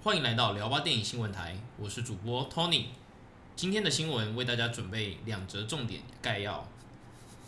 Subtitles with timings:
[0.00, 2.84] 欢迎来到聊吧电影新闻台，我是主播 Tony。
[3.56, 6.64] 今天的新闻为大家准备两则重点概要。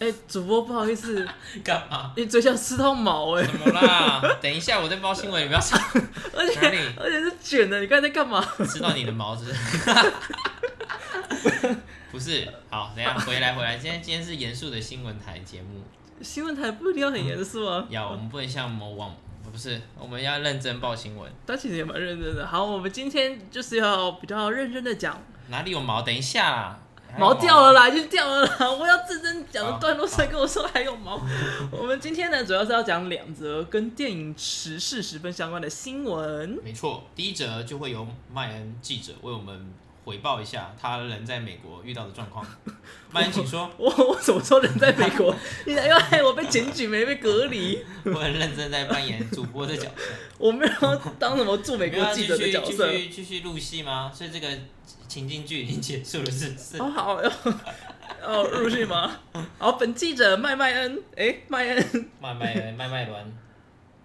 [0.01, 1.25] 哎，主播不好意思，
[1.63, 2.13] 干嘛？
[2.17, 3.45] 你嘴角吃到毛哎？
[3.45, 4.21] 怎么啦？
[4.43, 5.79] 等一下我在报新闻，你不要吵。
[6.35, 8.45] 而且而且是卷的，你刚才在干嘛？
[8.67, 9.55] 吃到你的毛子。
[12.11, 13.79] 不是，好，等一下回来回来。
[13.79, 15.81] 今天今天是严肃的新闻台节目。
[16.21, 17.87] 新闻台不一定要很严肃啊。
[17.89, 19.15] 要，我们不能像某网。
[19.53, 21.31] 不是，我们要认真报新闻。
[21.47, 22.47] 他其实也蛮认真的。
[22.47, 25.21] 好，我们今天就是要比较认真的讲。
[25.49, 26.03] 哪里有毛？
[26.03, 26.79] 等一下啦，
[27.19, 28.71] 毛掉了啦，已经掉了啦。
[28.71, 31.21] 我要认真讲的段落才跟我说还有毛。
[31.73, 36.59] 我们今天呢，主要是要讲两则跟电影时事十分相关的新闻。
[36.63, 39.73] 没错，第一则就会由麦恩记者为我们。
[40.11, 42.45] 回报一下他人在美国遇到的状况。
[43.13, 43.71] 麦恩，请说。
[43.77, 45.33] 我我，我怎么说人在美国？
[45.65, 47.81] 你因为我被检举没被隔离。
[48.07, 50.11] 我很认真在扮演主播的角色。
[50.37, 52.91] 我没有当什么驻美国记者的角色。
[52.91, 54.11] 继续继续录戏吗？
[54.13, 54.49] 所以这个
[55.07, 56.83] 情境剧已经结束了，是不是？
[56.83, 57.31] 哦好，要
[58.21, 59.17] 要入戏吗？
[59.59, 63.33] 好，本记者麦麦恩，哎、欸，麦恩，麦麦恩，麦麦伦。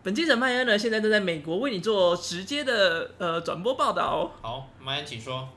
[0.03, 4.31] 本记者麦恩呢，现在正在美国为你做直接的呃转播报道。
[4.39, 5.49] 好，麦恩，请说。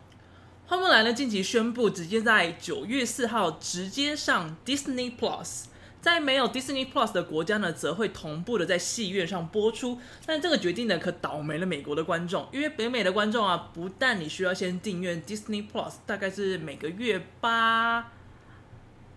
[0.69, 5.65] 花木兰呢，近期宣布直接在九月四号直接上 Disney Plus，
[6.03, 9.99] 在没有 Disney Plus 的国家呢，则会同步的在戏院上播出。
[10.27, 18.13] 但这个决定呢，可倒霉了美国的观众，因为北美的观众啊，不但你需要先订阅 Disney Plus，大概是每个月八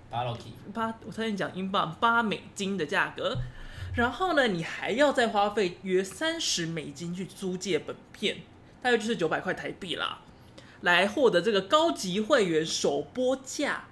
[0.09, 0.23] 八，
[0.73, 3.37] 八，我差点讲英镑八美金的价格，
[3.95, 8.37] 然后呢，你还要再花费约三十美金去租借本片，
[8.81, 10.21] 大约就是九百块台币啦。
[10.81, 13.85] 来获得这个高级会员首播价，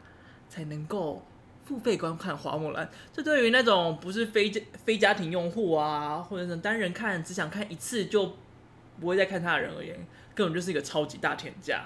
[0.49, 1.25] 才能够
[1.65, 2.85] 付费观看《花木兰》。
[3.13, 4.51] 这对于那种不是非
[4.83, 8.35] 非家庭用户啊，或者是单人看只想看一次就
[8.99, 9.95] 不会再看它的人而言，
[10.33, 11.85] 根本就是一个超级大天价。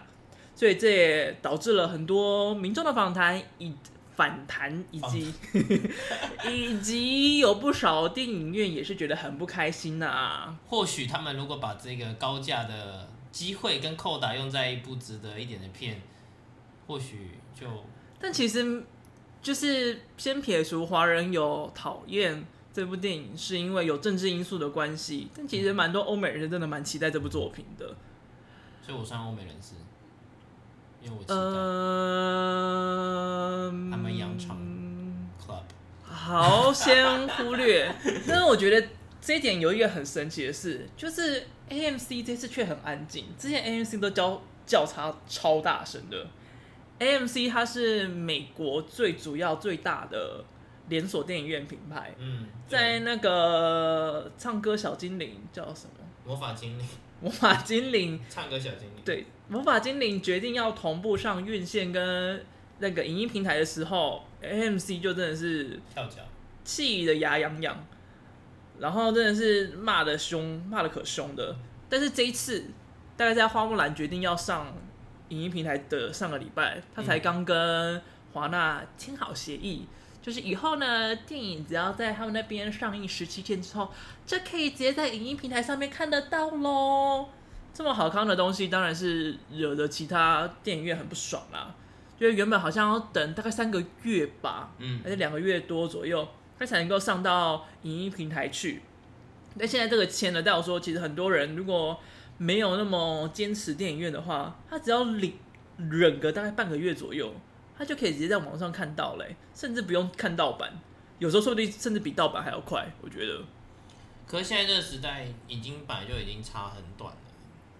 [0.56, 3.74] 所以这也导致了很多民众的访谈以
[4.16, 5.34] 反弹，以及
[6.48, 10.56] 以及有不少电影院也是觉得很不开心呐、啊。
[10.68, 16.00] 或许他们如果把这个高价的机会跟扣打用在一部值得一点的片，
[16.86, 17.68] 或许就……
[18.20, 18.84] 但其实
[19.42, 25.30] 就是先撇除华人有讨厌这部电影，是因为有政治因素的关系。
[25.36, 27.96] 但其实蛮多欧美人真的蛮期待这部作品的，
[28.86, 29.74] 所以我算欧美人士，
[31.02, 31.34] 因为我期待。
[31.36, 31.42] 呃，
[33.90, 34.56] 他们羊肠
[35.44, 35.64] club。
[36.04, 37.92] 好，先忽略。
[38.28, 38.88] 但是我觉得
[39.20, 41.48] 这一点有一个很神奇的事，就是。
[41.70, 46.28] AMC 这次却很安静，之前 AMC 都叫叫差超大声的。
[47.00, 50.44] AMC 它是美国最主要最大的
[50.90, 52.14] 连锁电影院品牌。
[52.20, 56.06] 嗯，在那个唱歌小精灵叫什么？
[56.26, 56.88] 魔法精灵。
[57.20, 58.20] 魔法精灵。
[58.30, 59.02] 唱歌小精灵。
[59.04, 62.46] 对，魔法精灵决定要同步上院线跟
[62.80, 66.22] 那个影音平台的时候，AMC 就真的是跳脚，
[66.64, 67.86] 气得牙痒痒。
[68.80, 71.56] 然后真的是骂的凶，骂的可凶的。
[71.90, 72.66] 但是这一次，
[73.16, 74.68] 大概在花木兰决定要上
[75.30, 78.02] 影音平台的上个礼拜，他才刚跟
[78.34, 79.86] 华纳签好协议，
[80.22, 83.92] 就是以后呢，电影只要在他们那边上映十七天之后，
[84.26, 87.28] 就可以直接在影音平台上面看得到喽。
[87.74, 91.74] 这么好看的东西，当然是惹得其他电影院很不爽啦。
[92.20, 96.28] 因为原本好像要等大概三个月吧，嗯，还是两个月多左右。
[96.64, 98.82] 他才能够上到影音平台去，
[99.60, 102.00] 但现在这个签了，代表说其实很多人如果
[102.38, 105.34] 没有那么坚持电影院的话，他只要忍
[105.78, 107.34] 忍个大概半个月左右，
[107.78, 110.72] 他就可以直接在网上看到嘞，甚至不用看盗版，
[111.20, 113.42] 有时候说不定甚至比盗版还要快，我觉得。
[114.26, 117.22] 可是现在这个时代已经本来就已经差很短了，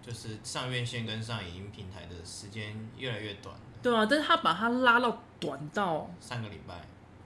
[0.06, 3.56] 就是上院线跟上影音平台的时间越来越短。
[3.82, 6.74] 对啊，但是他把它拉到短到三个礼拜。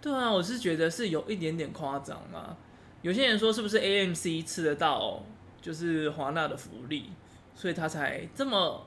[0.00, 2.56] 对啊，我是觉得是有一点点夸张嘛。
[3.03, 5.22] 有些人说是不是 AMC 吃得到
[5.60, 7.12] 就是华纳的福利，
[7.54, 8.87] 所以他才这么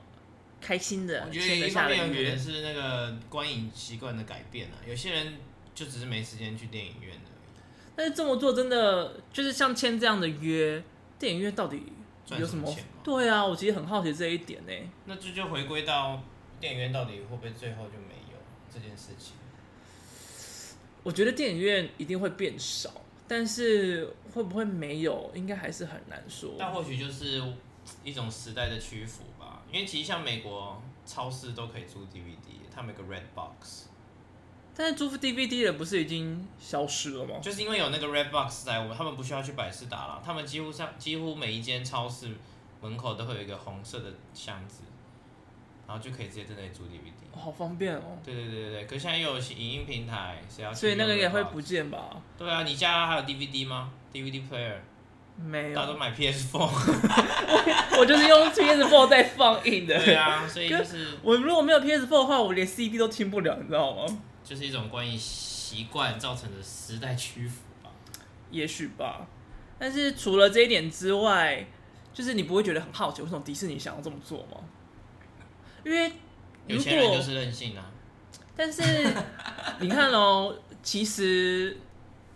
[0.60, 1.24] 开心的。
[1.26, 5.34] 我觉得一方面可能是那个观影习惯的改变啊，有些人
[5.74, 7.62] 就只是没时间去电影院而已。
[7.94, 10.82] 但是这么做真的就是像签这样的约，
[11.18, 11.82] 电影院到底
[12.30, 12.66] 有什么？
[12.66, 12.84] 什么钱？
[13.02, 14.72] 对啊，我其实很好奇这一点呢。
[15.06, 16.22] 那这就回归到
[16.60, 18.38] 电影院到底会不会最后就没有
[18.72, 19.34] 这件事情？
[21.02, 22.90] 我觉得电影院一定会变少，
[23.26, 26.54] 但是会不会没有，应该还是很难说。
[26.58, 27.42] 但或许就是
[28.04, 33.86] 一种时代的屈服吧，因为其实像美国超市都可以租 DVD，他们有个 Red Box。
[34.74, 37.40] 但是租 DVD 的不是已经消失了吗？
[37.42, 42.30] 就是因为有那个 Red Box 在，我们他们不需要去百事达了，他们几乎上几乎每一间超市
[42.80, 44.82] 门口都会有一个红色的箱子，
[45.92, 47.12] 然后就可以直接在那里租 DVD。
[47.32, 48.18] 哦、好方便哦。
[48.24, 50.72] 对对对对，可是现在又有影音平台，谁要？
[50.72, 52.16] 所以那个也会不见吧？
[52.38, 54.76] 对啊，你家还有 DVD 吗？DVD player？
[55.36, 55.74] 没有。
[55.74, 56.58] 大家都买 PS4。
[58.00, 60.02] 我就是用 PS4 在放映的。
[60.02, 64.06] 对啊，所以就是我如果没有 PS4 的话，我连 CD 都听不了，你知道吗？
[64.42, 67.90] 就是一种关于习惯造成的时代屈服吧。
[68.50, 69.26] 也许吧。
[69.78, 71.66] 但是除了这一点之外，
[72.14, 74.58] 就是你不会觉得很好奇，为什么迪士尼想要这么做吗？
[75.84, 76.12] 因为
[76.66, 77.84] 有钱人就是任性啊。
[78.56, 78.82] 但是
[79.80, 81.76] 你看哦，其实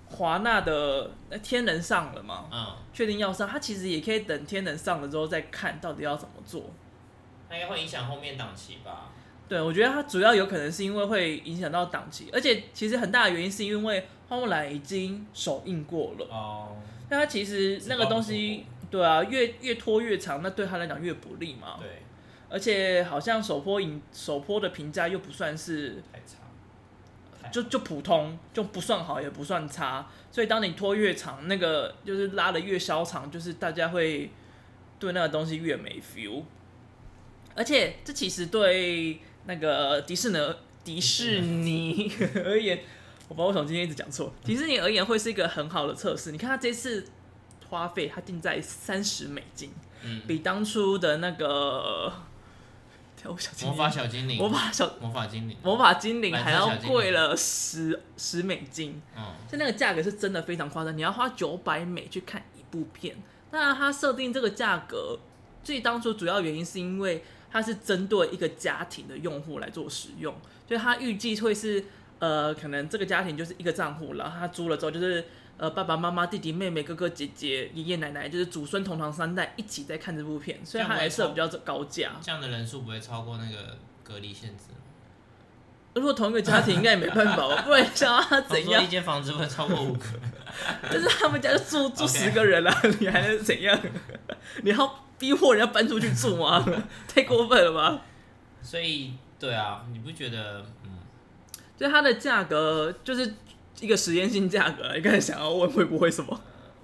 [0.08, 1.10] 华纳的
[1.43, 6.70] 天能上了嘛，嗯，确定要上，他其实也可以等天能上了之后再看到底要怎么做。
[7.48, 9.10] 那应该会影响后面档期吧？
[9.49, 16.76] 对，我觉得它主要有可能是因为会影响到档期，而且其实很大的原因是因为花木兰已经首映过了哦。
[17.08, 21.76] 那它其实那个东西，对啊，越越拖越长，那对他来讲越不利嘛。
[21.78, 22.02] 对。
[22.48, 30.08] 而且好像首播影首播的评价又不算是太差，就就普通，就不算好也不算差。
[30.31, 34.31] 所以当你拖越长，那个就是拉的越消长，就是大家会
[34.98, 36.43] 对那个东西越没 feel。
[37.54, 40.38] 而且这其实对那个迪士尼
[40.84, 42.12] 迪士尼
[42.44, 42.78] 而言。
[43.28, 44.32] 我不知道为什么今天一直讲错。
[44.44, 46.31] 迪士尼而言会是一个很好的测试。
[46.31, 47.04] 你看他这次
[47.69, 49.72] 花费，他定在三十美金，
[50.04, 52.12] 嗯，比当初的那个
[53.62, 59.00] 魔法小精灵、魔法小魔法精灵、魔法精灵还要贵了十十美金。
[59.16, 60.96] 嗯，就那个价格是真的非常夸张。
[60.96, 63.16] 你要花九百美去看一部片，
[63.50, 65.18] 当然他设定这个价格，
[65.64, 70.34] 最当初主要原因是因为它是针对一个家庭的用户来做使用，
[70.68, 71.84] 所以他预计会是。
[72.18, 75.22] 呃，可能这个家庭就是一个账户，然后他租了之后，就是
[75.58, 82.12] 呃爸爸妈妈、弟弟妹妹、哥哥姐姐、爷爷奶奶，就是祖孙同堂三代一起在看这部片，所以它还是比较高价。
[82.20, 84.64] 这样的人数不会超过那个隔离限制。
[85.94, 88.84] 如果同一个家庭应该也没办法吧，不然想要他怎样？
[88.84, 90.04] 一间房子不会超过五个。
[90.82, 92.70] 但是他们家就住住十个人了.
[93.00, 93.78] 你还能怎样？
[94.62, 96.62] 你要逼迫人家搬出去住吗？
[97.08, 98.02] 太过分了吧？
[98.60, 100.60] 所以，对啊，你不觉得？
[100.84, 100.90] 嗯
[101.78, 103.34] 就它的价格就是
[103.81, 106.40] 一个实验性价格，你刚才想要问会不会什么？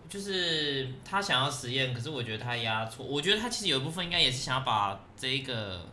[0.09, 3.05] 就是他想要实验，可是我觉得他压错。
[3.05, 5.87] 我觉得他其实有一部分应该也是想要把这一个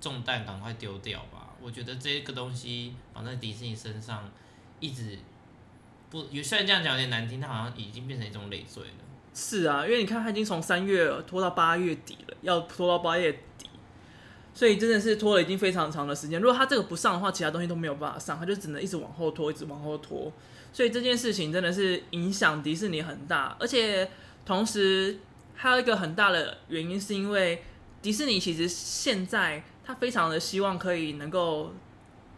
[0.00, 1.50] 重担赶快丢掉吧。
[1.60, 4.30] 我觉得这个东西绑在迪士尼身上，
[4.80, 5.18] 一直
[6.08, 8.90] 不，虽然这样讲有点难听，它好像已经变成一种累赘了。
[9.34, 13.38] 是啊，因为你看，他已经从三月拖到八月底了，要拖到八月。
[14.58, 16.40] 所以真的是拖了已经非常长的时间。
[16.40, 20.32] 如果他这个不上的话，其他东西都没有办法上，他就只能一直往后拖，一直往后拖。
[20.72, 24.10] 所以这件事情真的是影响迪士尼很大，而且
[24.44, 25.20] 同时
[25.54, 27.62] 还有一个很大的原因，是因为
[28.02, 31.72] 迪士尼其实现在他非常的希望可以能够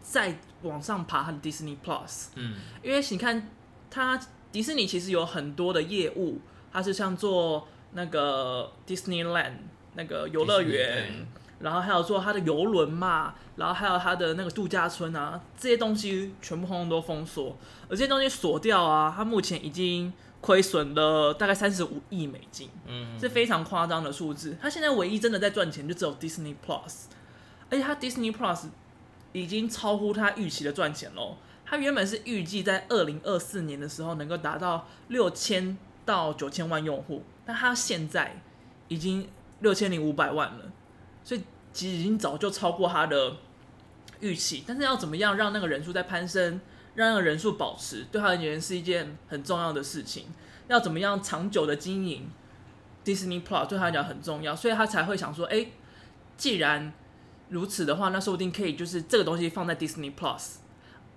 [0.02, 2.26] 再往上爬他的 Disney Plus。
[2.34, 3.48] 嗯，因为你看
[3.90, 4.20] 他
[4.52, 6.38] 迪士尼其实有很多的业务，
[6.70, 9.52] 它是像做那个 Disneyland
[9.94, 11.26] 那个游乐园。
[11.60, 17.56] 然后还有做它的游轮嘛，然后还有它的那个度假村啊，这些东西全部通通都封锁，
[17.88, 24.56] 而这些东西锁掉啊，它目前已经亏损了大概三十五亿美金，嗯，是非常夸张的数字。
[24.60, 27.04] 它现在唯一真的在赚钱就只有 Disney Plus，
[27.70, 28.68] 而且它 Disney Plus
[29.32, 31.36] 已经超乎他预期的赚钱喽。
[31.66, 38.42] 他原本是预计在二零二四年的时候能够达到六千到九千万用户，但他现在
[38.88, 39.28] 已经
[39.60, 40.64] 六千零五百万了。
[41.22, 43.36] 所以其实已经早就超过他的
[44.20, 46.60] 预期，但是要怎么样让那个人数在攀升，
[46.94, 50.26] 让那个人数保持，对他而言是一件很重要的事情。
[50.68, 52.30] 要怎么样长久的经营
[53.04, 55.66] Disney Plus 对他来讲很重要，所以他才会想说，哎，
[56.36, 56.92] 既然
[57.48, 60.56] 如此的话，那说不定可以就是这个东西放在 Disney Plus，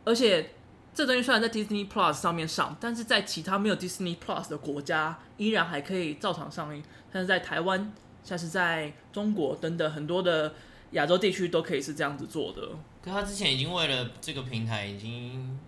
[0.05, 0.51] 而且
[0.93, 7.91] 这东西虽然在 Disney Plus 上面上，但是在其他没有 Disney Plus 的国家依然还可以照常上映，但是在台湾。
[8.23, 10.53] 像是在中国等等很多的
[10.91, 12.61] 亚洲地区都可以是这样子做的。
[13.03, 15.59] 可他之前已经为了这个平台已经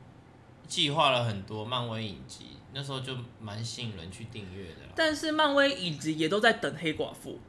[0.68, 4.82] 计划了很多漫威影集，那时候就蛮吸引人去订阅的。
[4.96, 7.40] 但是漫威影集也都在等黑寡妇。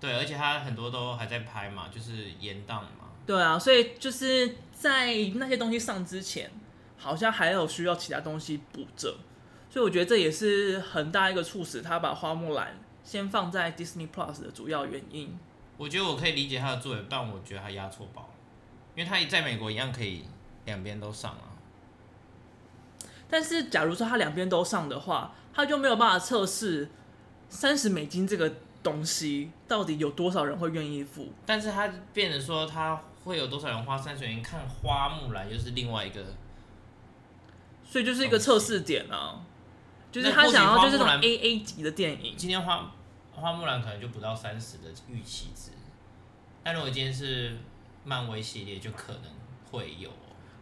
[0.00, 3.10] 对，而且他很多都还在拍嘛，就是延档嘛。
[3.26, 6.50] 对啊，所以就是在那些东西上之前，
[6.96, 9.14] 好像还有需要其他东西补着。
[9.68, 12.76] 所以我觉得这也是很大一个促使他把花木兰。
[13.02, 15.38] 先放在 Disney Plus 的主要原因，
[15.76, 18.30] 我觉得我可以理解他的作为，但我觉得他押错宝，
[18.94, 20.24] 因为他在美国一样可以
[20.64, 21.56] 两边都上啊。
[23.28, 26.88] 但是假如说他两边都上的话，他就没有办法测试
[27.48, 28.52] 三十美金这个
[28.82, 31.28] 东西，到底有多少人会愿意付？
[31.46, 36.24] 但是他变成说他会有多少人花三十元看花木兰，又是另外一个，
[37.84, 39.40] 所以就是一个测试点啊，
[40.10, 42.34] 就是他想要就是这种 A A 级的电影。
[42.36, 42.90] 今天花
[43.32, 45.70] 花木兰可能就不到三十的预期值，
[46.62, 47.56] 但如果今天是
[48.04, 49.22] 漫威系列，就可能
[49.70, 50.10] 会有。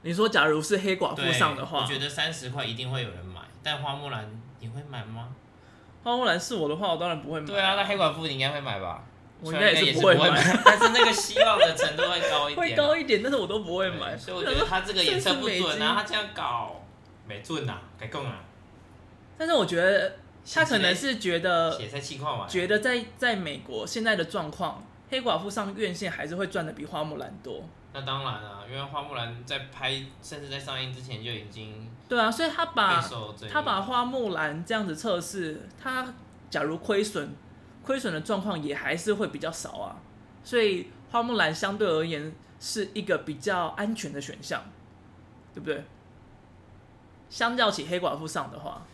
[0.03, 4.29] 你说假如是黑寡妇上的话，我觉得三十块一定会有人买，但花木兰
[4.61, 5.29] 你会买吗？
[6.05, 7.47] 花木兰是我的话，我当然不会买。
[7.47, 9.03] 对啊，那黑寡妇你应该会买吧？
[9.41, 10.31] 我应该也是不会买，
[10.65, 12.57] 但是那个希望的程度会高一点。
[12.59, 14.17] 会高一点，但是我都不会买。
[14.17, 16.81] 所以我觉得他这个也测不准啊， 他这样搞
[17.27, 18.41] 没准啊，该供啊。
[19.39, 20.17] 但是我觉得
[20.53, 21.79] 他可能是觉得，
[22.49, 27.63] 觉得在在美国现在的状况，黑寡妇上院线还是会赚的比花木兰多。
[27.93, 29.93] 那当然啊，因为花木兰在拍，
[30.23, 33.01] 甚至在上映之前就已经对啊，所以他把
[33.51, 36.13] 他把花木兰这样子测试，他
[36.51, 37.31] 假如亏损，
[37.83, 39.97] 亏损的状况也还是会比较少啊，
[40.45, 44.63] 所以花木兰相对而言是一个比较安全的选项，
[45.55, 45.85] 对不对？
[47.31, 48.87] 相较起黑寡妇上的话，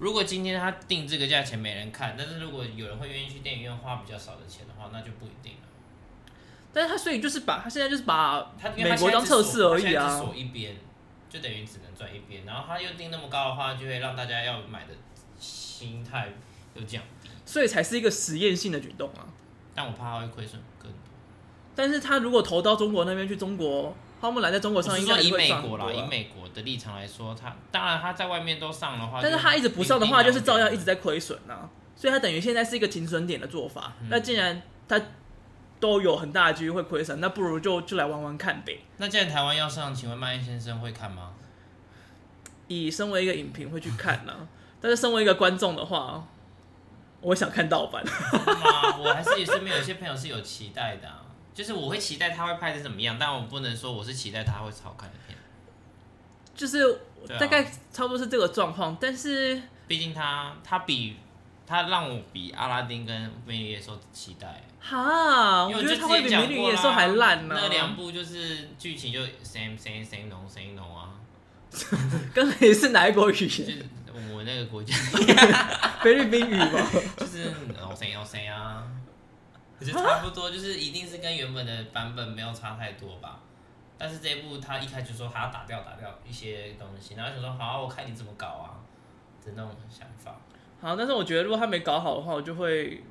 [0.00, 5.68] 如果今天他定这个价钱没人看，但是如果有人会愿意去电影院花比较少的钱的话，那就不一定了。
[6.72, 10.74] 但是他所以就是把他现在就是把他美国当测试而已啊，锁一边，
[11.28, 12.46] 就等于只能赚一边。
[12.46, 14.94] 然后他又定那么高的话，就会让大家要买的
[15.38, 16.30] 心态
[16.74, 19.28] 又降低，所以才是一个实验性的举动啊。
[19.74, 20.98] 但我怕他会亏损更多。
[21.74, 31.68] 但是他如果投到中国那边去，中国花木兰在中国上应该会以美国啦，以美国的立场来说，他当然他在外面都上的话，但是他一直不上的话，就是照样一直在亏损啊。
[31.96, 33.94] 所以他等于现在是一个停损点的做法。
[34.00, 35.00] 嗯、那既然他。
[35.80, 38.80] 都有很大的机会会亏损，那不如就就来玩玩看呗。
[38.98, 41.30] 那既然台湾要上，请问曼燕先生会看吗？
[42.68, 44.44] 以身为一个影评会去看呢、啊，
[44.78, 46.28] 但是身为一个观众的话，
[47.22, 48.04] 我想看盗版。
[48.04, 51.22] 我还是也身边有些朋友是有期待的、啊，
[51.54, 55.36] 就是我会期待他会拍成怎么样，但我不能说我是期待他会是好看的片。
[56.54, 57.00] 就是
[57.38, 61.16] 大概差不多是这个状况，但是毕竟他他比
[61.66, 64.62] 他让我比阿拉丁跟美女野兽期待。
[64.78, 67.60] 哈，我觉得他会比美女野兽还烂呢、啊。
[67.62, 71.10] 那两部就是剧情就 same same same no same no 啊。
[72.34, 73.48] 刚才是哪一国语言？
[73.48, 73.84] 就是
[74.32, 74.94] 我那个国家，
[76.02, 76.90] 菲律宾语吧。
[77.16, 78.82] 就是 no same no same 啊。
[79.80, 83.40] 就差不多，就是一定是跟原本的版本没有差太多吧。
[83.98, 88.80] 但是这一部他一开始说他要打掉打掉一些东西，然后想说好，我看你怎么搞啊
[89.44, 90.36] 的那种想法。
[90.80, 93.02] 好，但是我觉得如果他没搞好的话，我就会。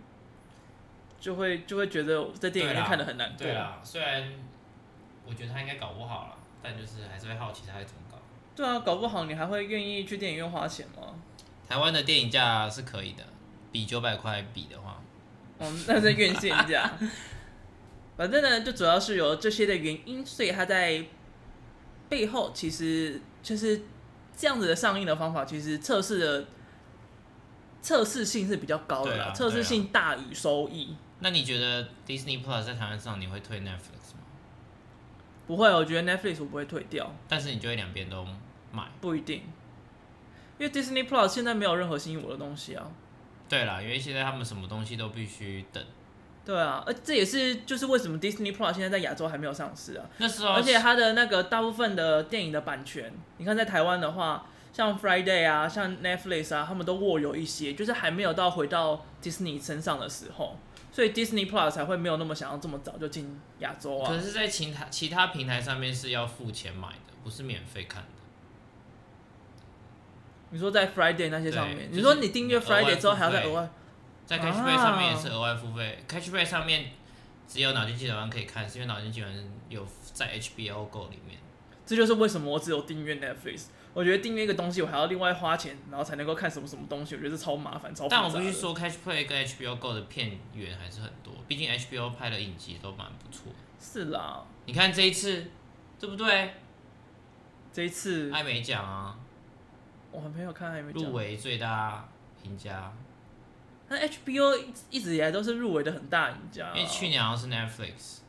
[1.21, 3.39] 就会就会觉得在电影院看的很难过。
[3.39, 4.23] 对啊，虽然
[5.25, 8.17] 我觉得他应该搞不好了，但就是还是会好奇他会怎么搞。
[8.55, 11.13] 对啊，搞不好你还会愿意去电影院花钱吗？
[11.67, 13.23] 台湾的电影价是可以的，
[13.69, 15.01] 比九百块比的话，
[15.60, 16.92] 嗯，那是院线价。
[18.18, 21.06] 反正呢，就主要是有这些的原因，所以他在
[22.10, 23.82] 背后其实就是
[24.36, 26.48] 这样子的上映的方法，其实测试的
[27.82, 30.96] 测试性是比较高的啦，测试性大于收益。
[31.20, 34.24] 那你觉得 Disney Plus 在台湾上你会退 Netflix 吗？
[35.48, 37.13] 不会，我觉得 Netflix 我不会退掉。
[37.28, 38.25] 但是你就会两边都
[38.72, 38.84] 买？
[39.00, 39.44] 不一定，
[40.58, 42.86] 因为 Disney Plus 现在没有任何吸引我的东西啊。
[43.50, 45.84] 对啦，因为现在他们什么东西都必须等。
[46.46, 50.06] 对啊，而这也是就是为什么 Disney Plus 现在在亚洲还没有上市啊。
[50.18, 60.58] 那时候，而且它的那个大部分的电影的版权，你看在台湾的话，像 Friday 啊，像 Netflix 啊，他们都握有一些，就是还没有到回到 Disney 身上的时候。
[60.91, 64.10] 所以 Disney Plus 才会没有那么想要这么早就进亚洲啊。
[64.10, 68.08] 可是，在其他其他平台上面是要付钱买的，不是免费看的。
[70.51, 73.70] 你说在 Friday 那些上面，你说你订阅 Friday 之后还要再额外，
[74.25, 76.03] 在 Catch Play 上面也是额外付费。
[76.08, 76.91] Catch Play 上面
[77.48, 81.38] 只有脑筋急转弯可以看，是因为脑筋急转弯有在 HBO Go 里面。
[81.86, 83.65] 这就是为什么我只有订阅 Netflix。
[83.91, 88.22] 我觉得订阅一个东西，我还要另外花钱，然后才能够看什么什么东西，我觉得是超麻烦、超麻烦。
[88.22, 93.51] 但我必须说，Catch Play 跟 HBO Go 的片源还是很多，毕竟 HBO 拍的影集都蛮不错。
[93.79, 95.48] 是啦，你看这一次，
[96.00, 96.53] 对不对？
[97.74, 99.18] 这一次艾美奖啊，
[100.12, 101.04] 我还没有看艾美奖。
[101.04, 102.08] 入围最大
[102.44, 102.92] 赢家。
[103.88, 108.20] 那 HBO 一直以来都是入围的很大赢家，因为去年好像是 Netflix。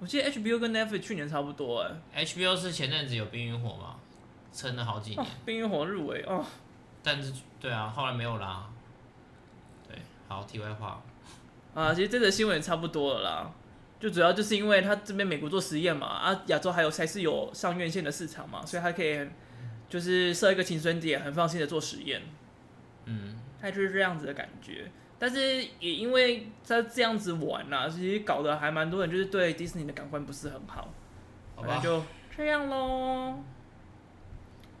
[0.00, 1.82] 我记得 HBO 跟 Netflix 去年差不多
[2.12, 2.24] 哎。
[2.24, 3.96] HBO 是前阵子有《冰与火》嘛？
[4.52, 6.44] 撑了好几年，哦、冰与火入围哦，
[7.02, 8.68] 但是对啊，后来没有啦。
[9.88, 9.96] 对，
[10.28, 11.02] 好，题外话
[11.74, 13.50] 啊，其实这个新闻也差不多了啦，
[13.98, 19.26] 就主要就是因为他这边美国做实验嘛，啊，亚洲还有才是有上院线的市场嘛，所以它可以
[19.92, 22.22] 就是设一个停损点，很放心的做实验。
[23.04, 24.90] 嗯，他就是这样子的感觉。
[25.18, 30.88] 但是也因为他这样子玩啦、啊，其实搞得还蛮多人就是对迪士尼的感官不是很好。
[31.54, 32.02] 好吧，那就
[32.34, 33.38] 这样喽。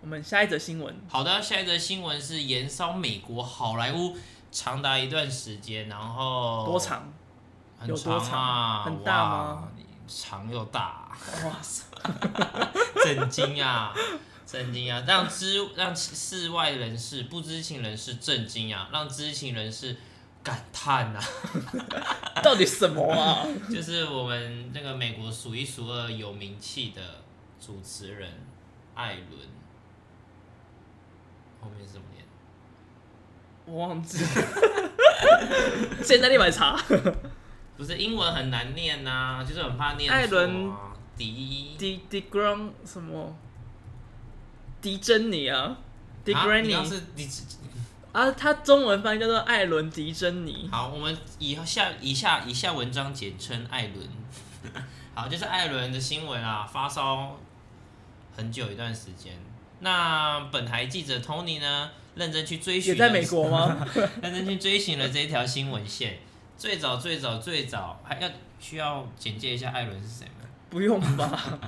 [0.00, 0.96] 我们下一则新闻。
[1.06, 4.16] 好的，下一则新闻是延烧美国好莱坞
[4.50, 7.12] 长达一段时间，然后多长？
[7.78, 9.68] 很长啊，很大吗？
[10.08, 11.12] 长又大，
[11.44, 11.84] 哇塞！
[13.04, 13.94] 震惊啊，
[14.46, 15.02] 震惊啊！
[15.06, 19.96] 让知让世外人士、不知情人士震惊啊，让知情人士
[20.42, 21.22] 感叹啊！
[22.42, 23.46] 到底什么啊？
[23.72, 27.00] 就是我们那个美国数一数二有名气的
[27.60, 28.30] 主持人
[28.94, 29.40] 艾伦。
[31.60, 32.24] 后面是怎么念？
[33.64, 34.28] 我忘记了。
[36.02, 36.76] 现在立马查。
[37.76, 40.18] 不是英文很难念呐、啊，就是很怕念错、啊。
[40.18, 40.72] 艾伦
[41.16, 43.34] 迪迪迪格朗什么？
[44.82, 45.74] 迪珍妮啊？
[46.24, 47.26] 迪格兰尼是迪
[48.12, 48.30] 啊？
[48.32, 50.68] 他中文翻译叫做艾伦迪珍妮。
[50.70, 54.06] 好，我们以下以下以下文章简称艾伦。
[55.14, 57.38] 好，就是艾伦的新闻啊，发烧
[58.36, 59.32] 很久一段时间。
[59.80, 63.86] 那本台记者 Tony 呢，认真去追寻，也在美国吗？
[64.22, 66.18] 认真去追寻了这一条新闻线。
[66.58, 70.48] 最早最早最早，还要需要简介一下艾伦是谁吗？
[70.70, 71.58] 不用吧。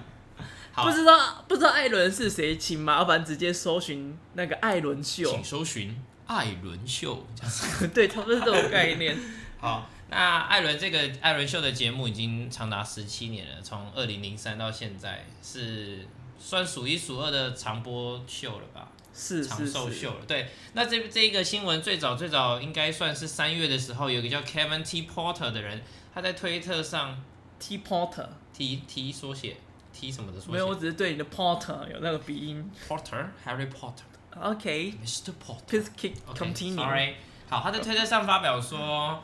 [0.75, 5.31] 好，不知道不知道艾伦是谁，请麻烦直接搜寻那个艾伦秀。
[5.31, 7.89] 请搜寻艾伦秀，这样子。
[7.95, 9.17] 对，差不多是这种概念。
[9.59, 16.07] 好，那艾伦这个艾伦秀的节目已经长达十七年了，从二零零三到现在是。
[16.37, 18.87] 算数一数二的长播秀了吧？
[19.15, 20.21] 是长寿秀了。
[20.27, 25.81] 对，那这这一个新闻最早最早应该算是三月的时候，有个叫 Kevin T Porter 的人，
[26.13, 27.19] 他在推特上
[27.59, 29.57] T Porter T T 缩写
[29.95, 30.53] T 什么的缩写？
[30.53, 32.71] 没有，我只是对你的 Potter 有那个鼻音。
[32.87, 34.03] Potter，Harry Potter。
[34.39, 35.33] OK，Mr.
[35.43, 35.65] Potter。
[35.69, 36.75] Please keep continue。
[36.75, 37.15] Sorry。
[37.49, 39.23] 好，他在推特上发表说。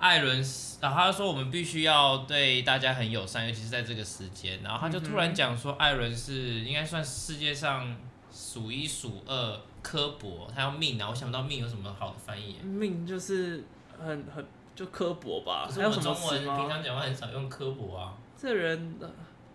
[0.00, 0.36] 艾伦，
[0.80, 4.62] 然后他说我们必须要对大家很友善，尤其是在这个时间。
[4.62, 7.96] 然后他就突然讲说，艾伦是应该算世界上
[8.30, 11.08] 数一数二刻薄，他要命啊！
[11.10, 12.60] 我想不到命有什么好的翻译。
[12.62, 13.64] 命就是
[13.98, 15.66] 很很就刻薄吧？
[15.66, 18.14] 可是我们中文平常讲话很少用刻薄啊。
[18.40, 19.00] 这人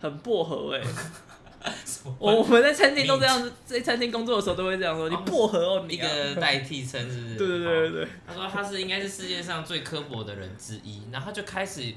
[0.04, 1.72] 很薄荷哎、 欸。
[2.20, 5.10] 我我们在餐厅都这样子，在餐厅工作的时候都会这样说。
[5.10, 7.36] 你薄荷哦，你、啊、一个代替称是不是？
[7.38, 8.08] 对对对对对。
[8.28, 11.94] 他说他是应该是世界上最刻薄的人之一，然后他就开始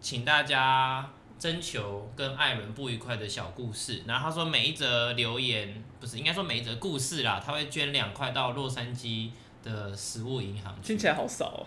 [0.00, 9.30] 请大家征求跟艾伦不愉快的小故事，然后他说每一则留言不是应该说每一则故事啦，他会捐两块到洛杉矶
[9.64, 10.72] 的食物银行。
[10.80, 11.66] 听起来好少哦。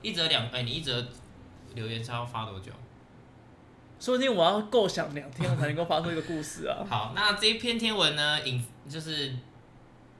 [0.00, 1.06] 一则两哎，你一则
[1.74, 2.72] 留言是要发多久？
[4.00, 6.84] 说不定我要构想两天，我才能够发出一个故事啊！
[6.88, 9.32] 好，那这一篇天文呢，引就是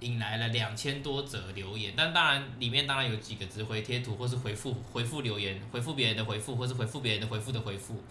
[0.00, 8.02] 引来了两千多则留言，但当然里面当然有几个只回贴图或是回复回复留言，回复别人的回复或是回复别人的回复的回复，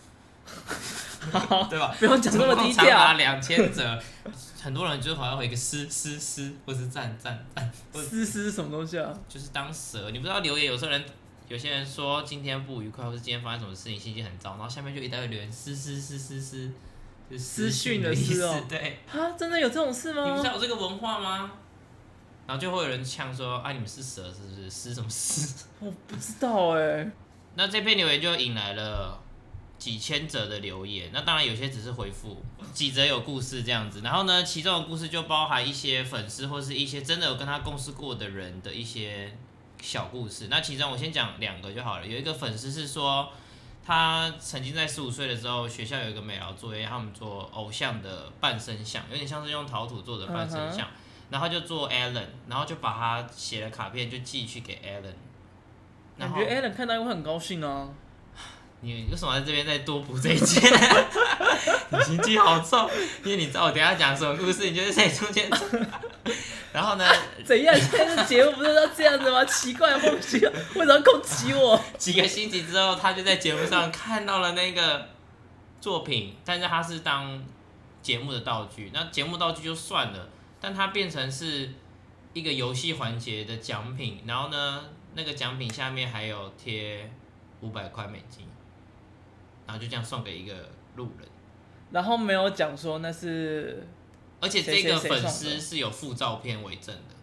[1.69, 1.95] 对吧？
[1.97, 2.95] 不用讲那么低调。
[2.95, 3.99] 啊两千则，
[4.61, 9.11] 很多人就好像回一个嘶嘶嘶，或是赞赞赞，嘶嘶什么东西啊？
[9.27, 11.03] 就是当蛇，你不知道留言，有时候人。
[11.49, 16.71] 有些人说今天不愉快，或是今天发生什么事情，心情很糟，然后下面就一大堆留言，私私私私私，
[17.29, 18.49] 就是私讯的意思。
[18.67, 20.23] 对，啊，真的有这种事吗？
[20.25, 21.51] 你不知道有这个文化吗？
[22.47, 24.69] 然后就会有人呛说，啊，你们是蛇是不是？
[24.69, 25.65] 私什么私？
[25.79, 27.11] 我不知道哎。
[27.55, 29.21] 那这篇留言就引来了
[29.77, 32.41] 几千则的留言，那当然有些只是回复，
[32.73, 34.01] 几则有故事这样子。
[34.01, 39.37] 然后呢，其中的故事就包含一些粉丝或是一些真的有跟他共事过的人的一些。
[39.83, 42.07] 小故事，那其中我先讲两个就好了。
[42.07, 43.29] 有一个粉丝是说，
[43.85, 51.31] 他曾经在十五岁的时候，学校有一个美劳作业，他们做偶像的半身像，有点像是用陶土做的半身像，uh huh.
[51.31, 55.13] 然后就做 Alan，然后就把他写的卡片就寄去给 Alan。
[56.17, 58.02] 感觉 Alan 看到会很高兴哦、啊。
[58.83, 60.61] 你为什么在这边再多补这一件？
[61.89, 62.89] 你心机好重，
[63.23, 65.49] 因为你知道我等下讲什么故事，你就是在中间。
[66.73, 67.07] 然后呢？
[67.07, 67.15] 啊、
[67.45, 67.73] 怎样？
[67.73, 69.45] 现在的节目不是要这样子吗？
[69.45, 71.79] 奇怪，莫名其妙，为什么攻击我？
[71.97, 75.07] 几个星期之后，他就在节目上看到了那个
[75.79, 77.41] 作品，但是他是当
[78.01, 78.91] 节目的道具。
[78.93, 80.27] 那节目道具就算了，
[80.59, 81.69] 但它变成是
[82.33, 84.23] 一个游戏环节的奖品。
[84.25, 87.09] 然后呢，那个奖品下面还有贴
[87.61, 88.47] 五百块美金。
[89.65, 90.53] 然后就这样送给一个
[90.95, 91.27] 路人，
[91.91, 93.87] 然后没有讲说那是，
[94.39, 97.15] 而且这个粉丝是有附照片为证的，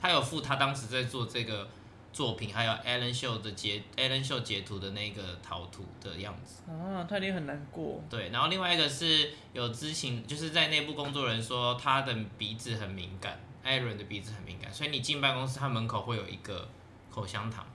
[0.00, 1.68] 他有附他当时在做这个
[2.12, 6.62] 作品，还有 Alan 秀的截 Alan 秀截图的那个陶土的样子。
[6.70, 8.02] 啊，他一定很难过。
[8.08, 16.68] 对，然后另外一个是有知情，就是在内部工作人员说他的鼻子很敏感，艾伦的鼻子很敏感，所以你进办公室，他门口会有一个
[17.10, 17.66] 口香糖。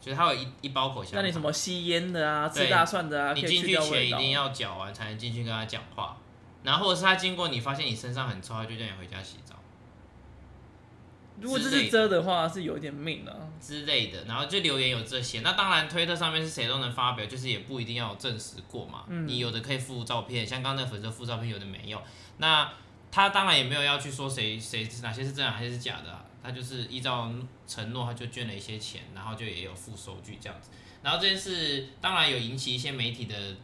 [0.00, 1.22] 就是它有一一包口香糖。
[1.22, 6.16] 那你什么吸烟的啊，吃大蒜的啊，你进去前一定要嚼完才能进去跟他讲话，
[6.62, 9.54] 然后或者是他经过你发现你身上很臭，他就叫你回家洗澡。
[11.40, 14.24] 如果这是遮的话，是有点命啊之类的。
[14.24, 19.04] 然后就留言有这些，那当然推特上面是谁都能发表，就是也不一定要有证实过嘛。
[19.08, 19.26] 嗯。
[19.26, 22.02] 你有的可以附照片，像刚刚那个粉丝附照片，有的没有。
[22.36, 22.70] 那
[23.10, 27.32] 他当然也没有要去说谁谁哪些是真的还是假的啊，他就是依照
[27.66, 30.70] 承诺，他就捐了一些钱，然后就也有付收据这样子。
[31.02, 33.56] 然后这件事当然有引起一些媒体的，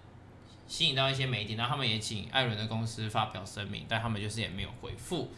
[0.66, 5.30] 吸引到一些媒体，然后他们也请艾伦的公司发表声明，但他们就是也没有回复。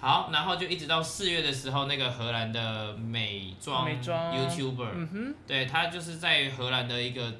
[0.00, 7.34] 好，然后就一直到四月的时候，那个荷兰的美妆 YouTuber，对，他就是在荷兰的一个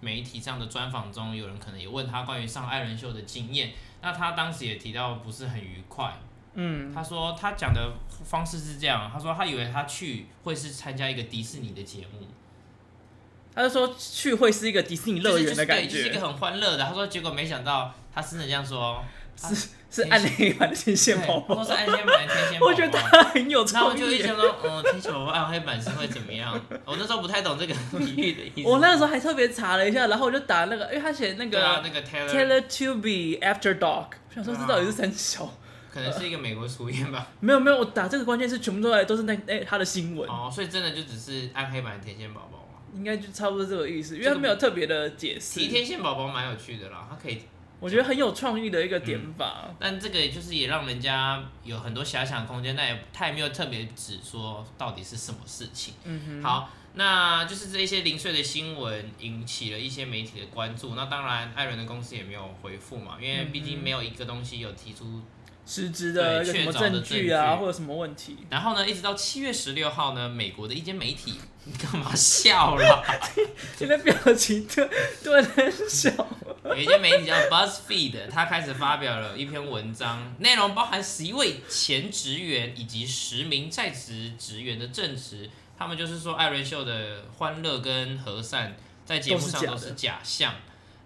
[0.00, 6.18] 媒体上的专访中，有人可能也问他关于上艾伦秀的经验，那他当时也提到不是很愉快，
[6.60, 7.92] 嗯，他说他讲的
[8.24, 12.26] 方式是这样，他说他以为他去会是参加一个迪士尼的节目，
[13.54, 19.02] 他就说去会是一个迪士尼乐园的感觉，就是一个很欢乐的，他说结果没想到他真的这样说。
[19.40, 22.66] 是是暗黑版的天线宝宝，说是暗黑版的天线宝宝。
[22.66, 23.84] 我觉得他很有创意。
[23.84, 26.60] 然后我就一直说，嗯，天线宝宝暗黑版是会怎么样？
[26.84, 28.68] 我那时候不太懂这个比喻的意思。
[28.68, 35.48] 我那时候还特别查了一下，然后我就打那个，因为他写那个那个 Teletubby After Dark，我想说这到底是三小？
[35.98, 37.26] 可能是一个美国俗语吧。
[37.40, 40.28] 没有没有，我打这个关键是全部都来都是那哎他的新闻。
[40.28, 42.78] 哦，所以真的就只是暗黑版的天线宝宝吗？
[42.94, 45.60] 应该就差不多这个意思，因为他没有特别的解释。
[45.60, 47.42] 提天线宝宝蛮有趣的啦，他可以。
[47.80, 55.94] 我觉得很有创意的一个点法，嗯，但这个就是也让人家有很多遐想空间，但也他也没有特别指说到底是什么事情。
[56.02, 60.96] 嗯哼，好，那就是这一些零碎的新闻引起了一些媒体的关注。
[60.96, 65.22] 那当然，艾伦的公司也没有回复嘛，因为毕竟没有一个东西有提出。
[65.68, 68.38] 实质的什么证据啊，或者什么问题？
[68.48, 73.04] 然后呢，一直到七月十六号呢，美国的一间媒体，你干嘛笑了？
[73.78, 74.88] 你的表情特
[75.22, 76.10] 对很小。
[76.64, 85.48] 有一间媒体叫 BuzzFeed，他开始发表了一篇文章，内容包含十一位前职员以及十名在职职员的证词。
[85.78, 90.54] 他们就是说，艾伦秀的欢乐跟和善在节目上都是假象，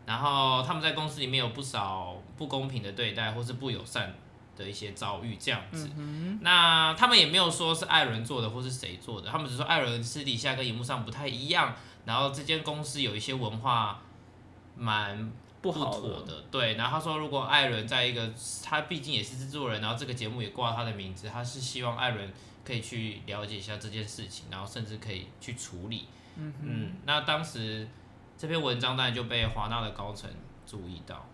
[0.06, 4.14] 然后他们在公司里面有不少不公平的对待或是不友善
[4.56, 14.02] 的一些遭遇这样子，嗯、那他们也没有说是艾伦做的或是谁做的，他们只说艾伦私底下跟荧幕上不太一样，然后这间公司有一些文化
[14.76, 16.74] 蛮不妥的，的，对。
[16.74, 18.30] 然后他说，如果艾伦在一个
[18.62, 22.30] 他毕竟也是制作人，然后这个节目也挂他的名字，他是希望艾伦
[22.64, 26.06] 可以去了解一下这件事情，然后甚至可以去处理。
[26.36, 27.88] 嗯，嗯，那当时
[28.36, 30.28] 这篇文章当然就被华纳的高层
[30.66, 31.24] 注意到。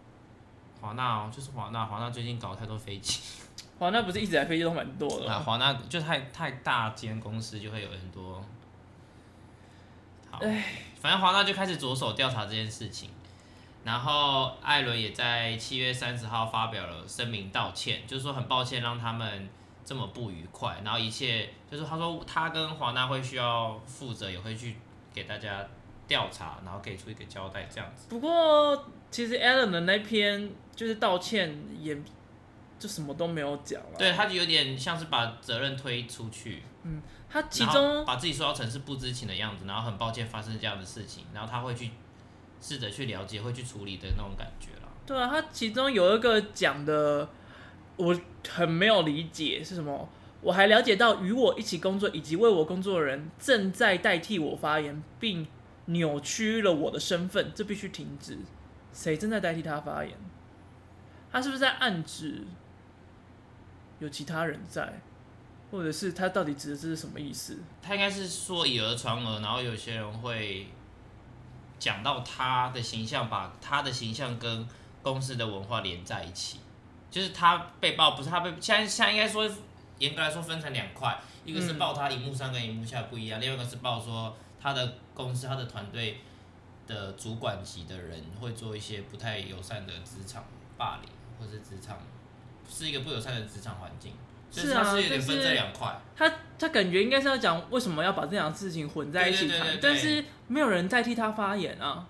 [0.81, 3.21] 华纳哦，就是华纳，华纳最近搞太多飞机。
[3.79, 5.33] 华纳不是一直在飞机都蛮多的。
[5.33, 8.45] 啊，华纳就太太大间公司就会有很多。
[10.31, 10.41] 好，
[11.01, 13.11] 反正华纳就开始着手调查这件事情。
[13.85, 19.49] 然后艾伦也在七月三十号发表了声明道歉，就是说很抱歉让他们
[19.85, 20.81] 这么不愉快。
[20.85, 24.77] 然后一切就是他说他跟华纳会需要负责，也会去
[25.15, 25.65] 给大家
[26.09, 28.07] 调查，然后给出一个交代这样子。
[28.09, 30.51] 不过其实 Alan 的那篇。
[30.79, 31.99] 就是道歉，也
[32.79, 33.99] 就什么都没有讲了。
[33.99, 36.63] 对，他就有点像是把责任推出去。
[36.85, 41.91] 嗯，他其中把自己塑造成是不知情的样子，然后很抱歉发生这样的事情，然后他会去
[42.61, 44.89] 试着去了解，会去处理的那种感觉了。
[45.05, 47.29] 对啊，他其中有一个讲的，
[47.97, 48.17] 我
[48.49, 50.09] 很没有理解是什么。
[50.41, 55.45] 我还了解到与我一起工作以及为我工作的人正在代替我发言，并
[55.89, 58.39] 扭曲了我的身份，这必须停止。
[58.93, 60.15] 谁正在代替他发言？
[61.31, 62.43] 他是不是在暗指
[63.99, 65.01] 有其他人在，
[65.71, 67.59] 或者是他到底指的这是什么意思？
[67.83, 70.67] 他应该是说以讹传讹，然后有些人会
[71.79, 74.67] 讲到他的形象，把他的形象跟
[75.03, 76.61] 公司的文化连在一起。
[77.11, 79.49] 就是他被爆，不是他被，现在现在应该说
[79.99, 86.19] 严格来说分成两块，一个是爆他荧幕上跟荧幕下不一样，嗯，另外一个是爆说他的公司、他的团队
[86.87, 90.45] 的主管级的人会做一些不太友善的职场
[90.77, 91.11] 霸凌。
[91.41, 91.97] 或是职场
[92.69, 94.13] 是一个不友善的职场环境，
[94.51, 95.97] 是啊，是有点分这两块。
[96.17, 102.09] 他他感觉应该是要讲为什么要把这两件事情混在一起谈，但是没有人代替他发言啊。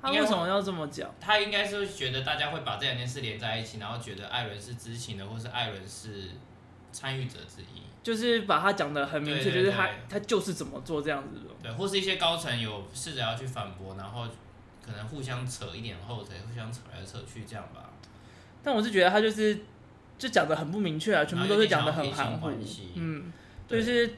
[0.00, 1.14] 他为什么要这么讲？
[1.20, 6.30] 他应该是觉得大家会把这两件事连在一起，然后觉得艾伦是知情的，或是艾伦是
[6.90, 11.54] 参与者之一，就是把他讲的很明确，就是他他就是怎么做这样子的。
[11.62, 14.26] 对，或是一些高层有试着要去反驳，然后
[14.84, 17.90] 可能互相扯一点后腿，互相扯来扯去这样吧。
[18.62, 19.58] 但我是觉得他就是，
[20.18, 22.50] 就讲的很不明确啊，全部都是讲的很含糊。
[22.94, 23.32] 嗯，
[23.68, 24.16] 就是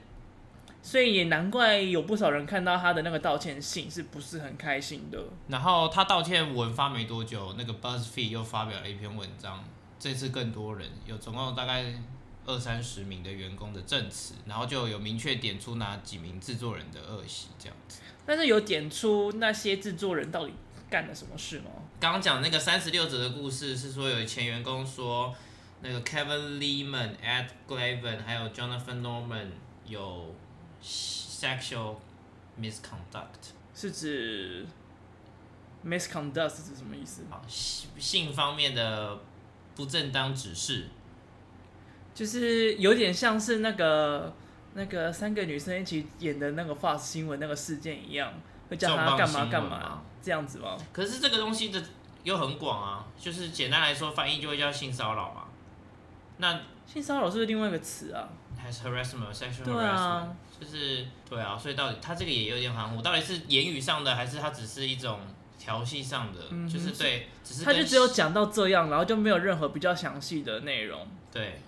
[0.83, 5.19] 所以也难怪有不少人看到他的那个道歉信是不是很开心的。
[5.47, 9.63] 然后他道歉文发没多久，那个 BuzzFeed 又发表了一篇文章，
[9.99, 11.85] 这次更多人有总共大概
[12.47, 18.01] 二三十名的员工的证词，然后就有明确点出哪几名制作人的恶习这样子。
[18.25, 20.53] 但是有点出那些制作人到底
[20.91, 21.71] 干了什么事吗？
[22.01, 25.35] 刚刚讲那个三十六则的故事是说有前员工说，
[25.81, 29.49] 那个 Kevin Lehman、Ed Glavin 还有 Jonathan Norman
[29.87, 30.35] 有。
[30.85, 31.95] sexual
[32.61, 34.67] misconduct 是指
[35.85, 37.23] misconduct 是指什么意思？
[37.31, 39.21] 啊，性性方面的
[39.77, 40.89] 不正当指示，
[42.15, 44.35] 就是有点像是那个
[44.75, 48.33] 那个三个女生一起演的那个 Fox 新闻那个事件一样，
[48.69, 50.77] 会叫他干嘛干嘛这样子吗？
[50.93, 51.83] 可是这个东西的
[52.23, 55.45] 又很广啊，就是简单来说翻译就会叫性骚扰嘛。
[56.39, 58.29] 那性骚扰是不是另外一个词啊？
[58.57, 59.65] 还是 harassment、sexual harassment？
[59.65, 60.37] 对啊。
[60.61, 65.19] 就是对啊，所以到底他这个也有点含糊，到底是言语上的，还是他只是一种
[65.59, 66.39] 调戏上的？
[66.51, 71.05] 嗯、就是对，只是他就只有讲到这样，然后就没有任何比较详细的内容。
[71.33, 71.61] 对，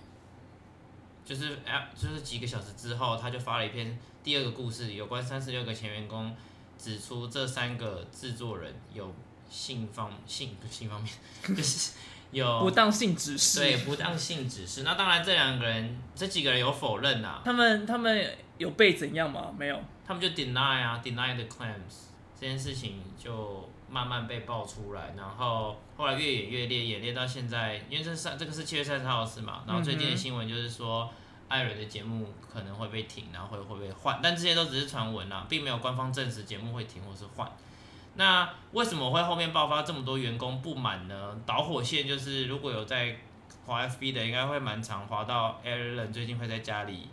[1.25, 6.33] 就是哎，就是几个小时之后，他就发了一篇第二个故事，有关三十六个前员工
[6.77, 9.13] 指出这三个制作人有
[9.49, 11.11] 性方性性方面，
[11.55, 11.91] 就是。
[12.31, 14.83] 有不当性指示，对，不当性指示。
[14.83, 17.41] 那当然，这两个人，这几个人有否认呐、啊？
[17.45, 19.53] 他们他们有被怎样吗？
[19.57, 22.09] 没有，他们就 deny 啊，deny the claims。
[22.37, 29.63] 这件事情就慢慢被爆出来，然后后来越演越烈，演烈到现在，因为这是这个是七月三十号的事嘛。
[29.67, 31.09] 然后最近的新闻就是说，
[31.47, 37.49] 艾伦的节目可能会被停，然后会会被换，但这些都只是传闻啦，并没有官方证实节目会停或是换。
[38.15, 41.37] 那为什么会后面爆发这么多员工不满呢？
[41.45, 43.17] 导火线就是如果有在
[43.65, 47.09] 滑 FB 的，应该会蛮常滑到 Ellen 最近会在家里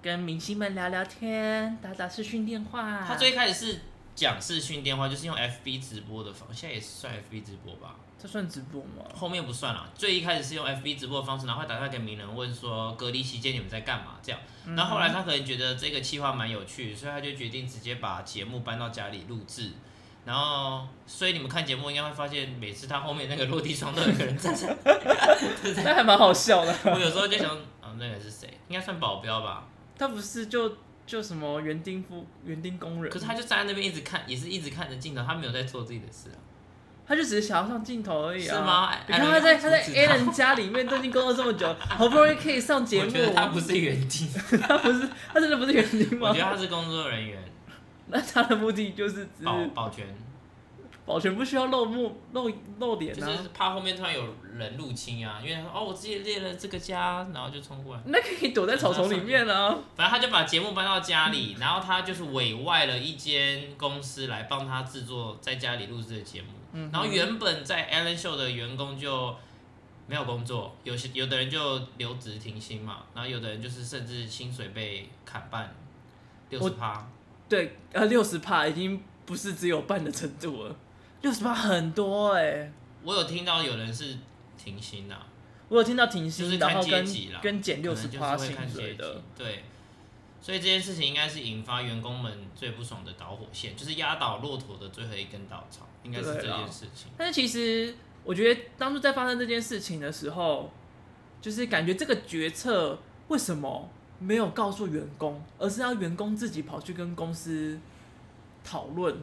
[0.00, 3.04] 跟明星们聊聊天，打打视讯电话。
[3.04, 3.80] 他最开始是
[4.16, 7.94] 讲视讯电话，就是用 FB 直播的方式，现在也是算 FB 直播吧？
[8.18, 9.04] 这算直播吗？
[9.14, 14.16] 后面不算了，最一开始是用 FB 直播的方式，然后会打电话给名人问说隔离期间你们在干嘛？
[14.22, 14.40] 这样。
[14.74, 19.72] 然后、后来他可能觉得这个计划蛮有趣，所以他就决定直接把节目搬到家里录制。
[20.24, 24.74] 然后，所以你们看节目应该会发现，每次他后面那个落地窗都有一个人站着，
[25.84, 26.74] 那还蛮好笑的。
[26.84, 28.48] 我有时候就想，啊，那个是谁？
[28.68, 29.68] 应该算保镖吧？
[29.98, 33.12] 他不是就就什么园丁夫、园丁工人？
[33.12, 36.38] 可是他就站在那边一直看，也是一直看着镜头，他没有在做自己的事啊。
[37.08, 38.56] 他就只是想要上镜头而已啊。
[38.56, 38.92] 是吗？
[39.06, 43.06] 你看他在他在 Allen 家里面都已经工作这么久，好不容易可以上节目。
[43.06, 44.28] 我觉得他不是园丁，
[44.60, 46.30] 他不是，他真的不是园丁吗？
[46.30, 47.40] 我觉得他是工作人员。
[48.08, 50.04] 那他的目的就是只保保全，
[51.06, 58.02] 保全不需要露目露露脸啊，就是怕后面突然有人入侵啊，因为哦，我自己列了这个家，然后就冲过来。
[58.06, 59.78] 那可以躲在草丛里面啊。
[59.96, 66.48] 反正他就把节目搬到家里，然后他就是委外了一间公司来帮他制作在家里录制的节目。
[66.72, 66.90] 嗯。
[66.92, 69.32] 然后原本在 Ellen Show 的员工就
[70.08, 75.72] 没有工作，有些有的人就留职停薪嘛，然后有的人就是甚至薪水被砍半，
[76.50, 77.08] 六十趴。
[77.48, 80.76] 对，呃，六十趴已经不是只有半的程度了，
[81.26, 82.72] 六十趴很多哎、欸。
[83.02, 84.16] 我有听到有人是
[84.56, 85.26] 停薪呐、啊，
[85.68, 89.20] 我有听到停薪，就是然后跟啦跟减六十趴薪水的。
[89.36, 89.64] 对，
[90.40, 97.10] 所以这件事情应该是引发员工们最不爽的导火线，就是压倒骆驼的最后一根稻草，应该是这件事情。
[97.16, 100.70] 但是其实我觉得当初在发生这件事情的时候，
[101.42, 103.90] 就是感觉这个决策为什么？
[104.18, 107.78] 没有告诉员工，而是要员工自己跑去跟公司
[108.64, 109.14] 讨论，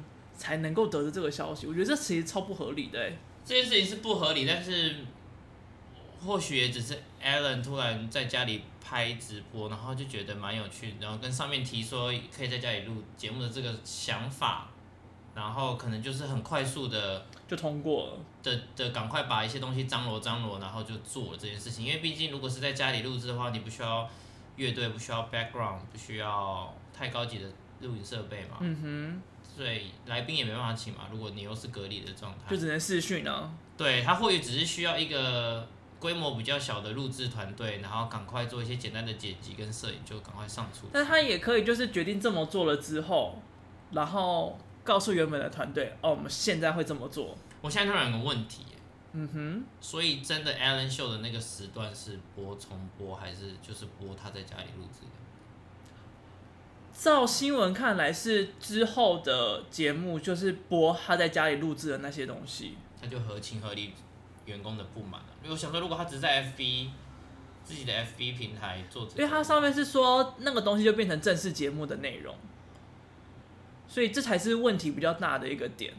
[0.44, 1.66] 才能够得知这个消息。
[1.66, 3.00] 我觉得这其实超不合理的。
[3.46, 4.94] 这件事情是不合理，但是
[6.26, 14.68] 或许也只是 Ellen 突然在家里拍直播，然后就觉得蛮有趣，然后跟上面提说可以在家里录节目的这个想法，
[15.34, 21.86] 然后可能就是很快速的就通过了，的的赶快把一些东西张罗张罗，然后就做了这件事情。
[21.86, 24.10] 因为毕竟如果是在家里录制的话，你不需要。
[24.56, 27.46] 乐队不需要 background，不需要太高级的
[27.82, 29.22] 录影设备嘛，嗯哼，
[29.56, 31.08] 所以来宾也没办法请嘛。
[31.12, 33.52] 如果你又是隔离的状态，就只能视讯啊。
[33.78, 35.68] 对，他或许只是需要一个
[36.00, 40.88] 规模比较小的录制团队，然后赶快做一些简单的剪辑跟摄影，就赶快上出。
[40.92, 43.42] 但他也可以就是决定这么做了之后，
[43.92, 47.38] 然后告诉原本的团队，哦，我们现在会这么做。
[47.62, 48.66] 我现在突然有个问题。
[49.16, 55.23] 嗯哼，所以真的 Ellen Show 的那个时段是播重播还是就是播他在家里录制的？
[56.94, 62.78] 照新闻看来是之后的节目，就是播他在家里录制的那些东西。
[63.02, 63.92] 那就合情合理，
[64.46, 65.28] 员工的不满了。
[65.42, 66.90] 因为我想说，如果他只是在 FB
[67.66, 72.36] 自己的 FB 平台做，因为它上面是说那个东西就变成正式节目的内容，
[73.88, 75.94] 所以这才是问题比较大的一个点。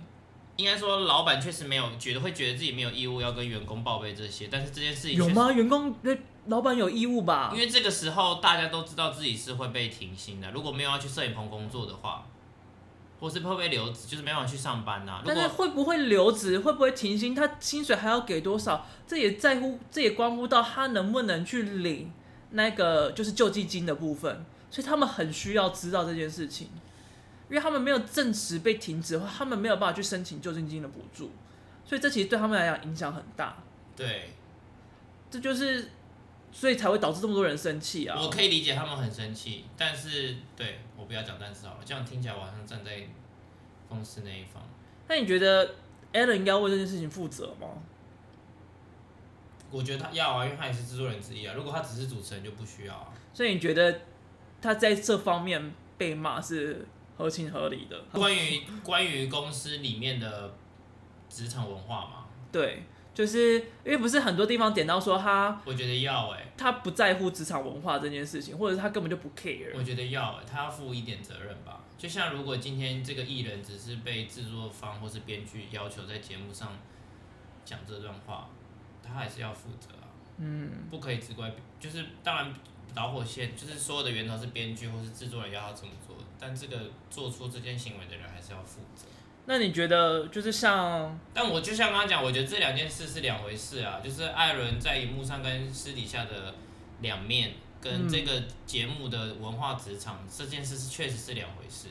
[0.56, 5.50] 应该说，老板确实没有觉得会觉得自己没有义务要跟员工报备这些，但是这件事情有吗？
[5.50, 7.50] 员工那老板有义务吧？
[7.52, 12.24] 因为这个时候大家都知道自己是会被停薪的，如果没有要去摄影棚工作的话，
[13.18, 15.22] 或是会不会留职，就是没办法去上班呐、啊。
[15.26, 18.86] 但是会不会留职，会不会停薪，他薪水还要给多少？
[19.06, 22.12] 这也在乎，这也关乎到他能不能去领
[22.50, 26.68] 那个就是救济金的部分，所以他们很需要知道这件事情。
[27.54, 31.30] 因为他们没有证实被停止的话，他们没有办法去申请救济金的补助，
[31.84, 33.56] 所以这其实对他们来讲影响很大。
[33.94, 34.30] 对，
[35.30, 35.88] 这就是
[36.50, 38.20] 所以才会导致这么多人生气啊！
[38.20, 43.06] 我可以理解他们很生气，但是对我不要讲但是好了，这样听起来我好像站在
[43.88, 44.60] 公司那一方。
[45.06, 45.76] 那你觉得
[46.12, 47.68] Alan 应该为这件事情负责吗？
[49.70, 51.54] 我觉得他要啊，因为他也是制作人之一啊。
[51.54, 53.12] 如果他只是主持人，就不需要啊。
[53.32, 54.00] 所以你觉得
[54.60, 56.84] 他在这方面被骂是？
[57.16, 58.00] 合情合理的。
[58.12, 60.54] 关于关于公司里面的
[61.28, 69.70] 职场文化嘛，对，就是因为不是很多地方点到说他，我觉得要哎、欸，他不在乎职场文化这件事情，或者是他根本就不 care。
[69.74, 71.80] 我觉得要哎、欸，他要负一点责任吧。
[71.96, 76.76] 就像如果今天这个艺人只是被制作方或是编剧要求在节目上
[77.64, 78.48] 讲这段话，
[79.02, 80.10] 他还是要负责啊。
[80.38, 82.52] 嗯，不可以只怪，就是当然
[82.92, 86.03] 导火线就是所有的源头是编剧或是制作人要他怎么做。
[86.46, 86.78] 但这个
[87.08, 89.06] 做出这件行为的人还是要负责。
[89.46, 91.18] 那你觉得就是像……
[91.32, 93.98] 但我就像刚刚讲，我觉得这两件事是两回事啊。
[94.04, 96.54] 就是艾伦在荧幕上跟私底下的
[97.00, 101.88] 两面，跟这个节目的文化职场、嗯、这件事是确实是两回事。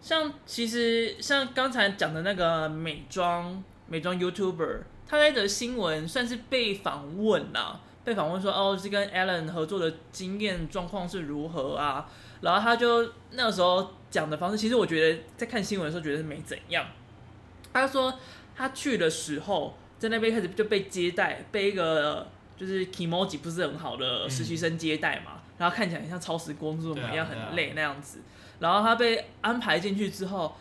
[0.00, 12.08] 像其实像刚才讲的那个美妆美妆 YouTuber，他那则新闻算是被访问啊，被访问说哦，是跟 Alan 合作的经验状况是如何啊？
[12.40, 16.86] 然后他就那个时候讲的方式，其实我觉得在看新闻的时候觉得是没怎样。
[17.72, 18.18] 他说
[18.56, 22.26] 他去的时候在那边开始就被接待，被一个
[22.56, 28.18] 就是 kimoji 不是很好的实习生接待嘛，嗯、然后看起来很像超时工作一样很累那样子。
[28.58, 30.54] 然后他被安排进去之后，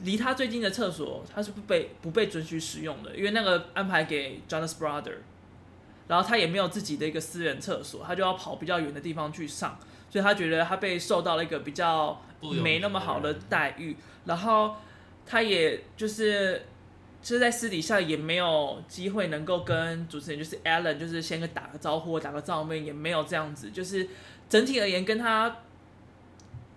[0.00, 5.14] 离他最近的厕所他是不被不被准许使用的，因为那个安排给 Jonas Brother，
[6.08, 9.78] 然后他也没有自己的一个私人厕所，他就要跑比较远的地方去上。
[10.08, 12.22] 所以他觉得他被受到了一个比较
[12.62, 14.76] 没那么好的待遇，然后
[15.26, 16.64] 他也就是
[17.20, 24.08] 就是在私底下也没有机会能够跟主持人就是 Alan 就是先跟打个招呼，打个照面，也没有这样子，就是
[24.48, 25.54] 整体而言跟他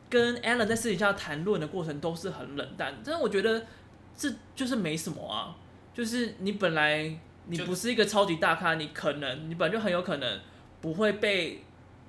[0.10, 3.64] 跟 Alan 在私底下谈论的过程都是很冷淡，但是我觉得
[4.18, 5.56] 这就是没什么啊，
[5.94, 7.16] 就是你本来
[7.50, 10.40] 你不是一个超级大咖，你可能你本来就很有可能
[10.80, 11.64] 不会被。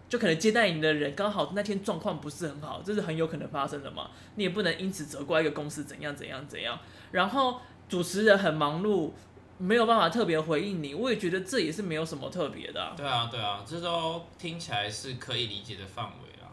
[0.09, 4.11] 就可能接待你的人刚好那天状况不是很好，这是很有可能发生的嘛。
[4.35, 6.77] 你也不能因此责怪一个公司怎样怎样怎样。
[7.13, 9.13] 然后主持人很忙碌，
[9.57, 12.93] 没有办法特别回应你，我也觉得这也是没有什么特别的啊。
[12.97, 16.51] 对啊，对啊，这都听起来是可以理解的范围啊。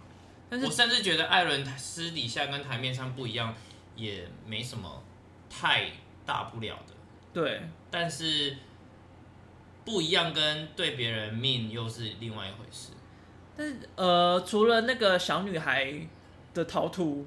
[0.48, 3.56] 但是我甚至觉得艾伦私底下跟台面上不一样，
[3.96, 5.02] 也没什么
[5.50, 5.90] 太
[6.28, 6.94] 大不了的。
[7.34, 8.56] 对，但是
[9.88, 12.92] 不一样跟对别人命又是另外一回事。
[13.56, 15.94] 但是呃，除了那个小女孩
[16.54, 17.26] 的逃脱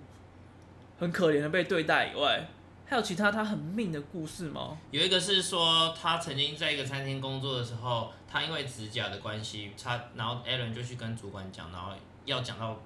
[0.99, 2.47] 很可怜的被对待以外，
[2.85, 4.77] 还有其他她很命的故事吗？
[4.91, 11.93] 有一个是说，她曾经在一个餐厅工作的时候，她因为指甲的关系，她然后 Alan 就去跟主管讲，然后
[12.27, 12.79] 要讲到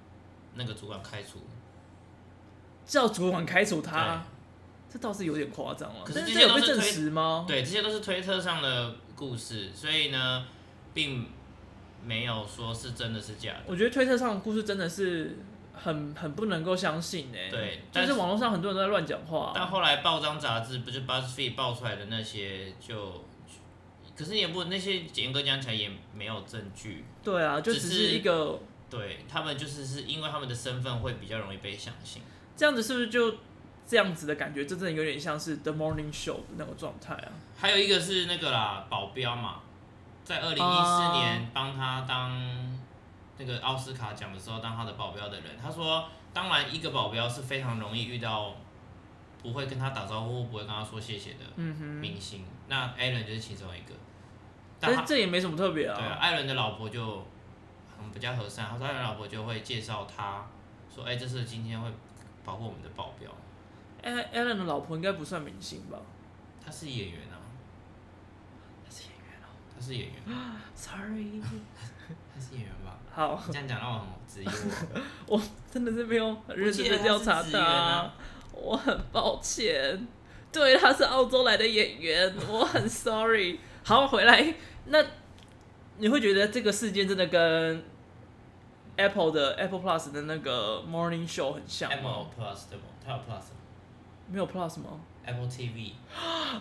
[0.54, 1.40] 那个主管开除，
[2.86, 4.22] 叫主管开除她，
[4.90, 6.04] 这倒是有点夸张了。
[6.04, 7.44] 可是这些都是证实吗？
[7.48, 10.46] 对，这些都是推特上的故事，所以呢，
[10.92, 11.26] 并。
[12.06, 13.60] 没有说是真的是假的。
[13.66, 15.38] 我觉得推特上的故事真的是
[15.72, 17.38] 很很不能够相信呢。
[17.50, 19.52] 对，但是网络上很多人都在乱讲话。
[19.54, 23.24] 但后来报章杂志不就 BuzzFeed 爆出来的那些就，
[24.14, 27.06] 可是也不那些严格讲起来也没有证据。
[27.22, 28.60] 对啊，就只是一个。
[28.90, 32.20] 对他们就是是因为他们的身份会比较容易被相信。
[32.54, 33.34] 这样子是不是就
[33.86, 34.64] 这样子的感觉？
[34.64, 37.28] 这真的有点像是 The Morning Show 的那个状态啊。
[37.56, 39.60] 还有一个是那个啦，保镖嘛。
[40.24, 42.32] 在二零一四年帮他当
[43.36, 48.54] 那个奥斯卡奖的时候当他的保镖的人，他说，当然一个保镖是非常容易遇到
[49.42, 53.94] 不会跟他打招呼、不会跟他说谢谢的明星，嗯、那艾伦就是其中一个。
[54.80, 55.94] 但是这也没什么特别啊。
[55.94, 57.22] 对啊，艾伦的老婆就
[57.98, 60.46] 很比较和善，他说艾伦老婆就会介绍他
[60.94, 61.86] 说，哎、欸，这是今天会
[62.42, 63.30] 保护我们的保镖。
[64.04, 65.98] 艾艾伦的老婆应该不算明星吧？
[66.64, 67.40] 他是演员啊。
[68.90, 70.14] 是演员哦，他是演员。
[70.74, 71.40] Sorry，
[72.34, 72.98] 他是演员吧？
[73.12, 74.46] 好，你这样讲让我很质疑
[75.26, 75.36] 我。
[75.36, 78.14] 我真的是没有很认真的调查他，啊、
[78.52, 80.06] 我很抱歉。
[80.52, 83.58] 对，他是澳洲来的演员，我很 sorry。
[83.84, 84.54] 好，回来，
[84.86, 85.04] 那
[85.98, 87.84] 你会觉得这个事件真的跟
[88.96, 92.84] Apple 的 Apple Plus 的那个 Morning Show 很像吗？Apple Plus 对吗？
[93.04, 93.56] 它有 Plus 吗？
[94.30, 94.90] 没有 Plus 吗
[95.24, 95.92] ？Apple TV。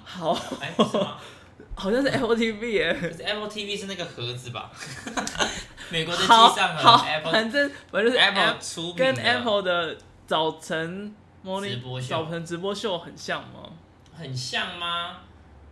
[0.04, 1.18] 好，哎、欸，是吗？
[1.76, 2.94] 好像是 Apple TV 耶。
[2.94, 4.72] 可是 Apple TV 是那个盒子吧？
[5.90, 11.14] 美国的机上好，好 Apple，反正反正是 Apple 出跟 Apple 的早晨
[11.46, 13.70] Morning 直播秀早晨直播秀很像吗？
[14.14, 15.18] 很像吗？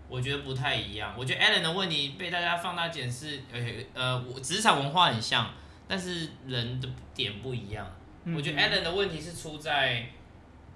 [0.09, 1.13] 我觉得不太一样。
[1.17, 3.59] 我觉得 Allen 的问题被大家放大检视，呃
[3.93, 5.49] 呃，我职场文化很像，
[5.87, 7.87] 但是人的点不一样。
[8.25, 10.05] 嗯、我觉得 Allen 的问题是出在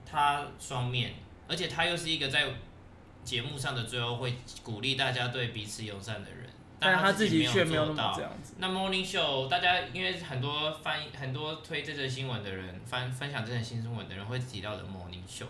[0.06, 1.16] 他双面，
[1.47, 2.45] 而且他又是一个在
[3.24, 6.47] 节目上的最后会鼓励大家对彼此友善的人，
[6.80, 8.20] 但他自己却没有做到。
[8.58, 15.47] 那 Morning Show 大家因为很多翻很多推这则新闻的人，翻分享这则新闻的人会提到的 Morning Show。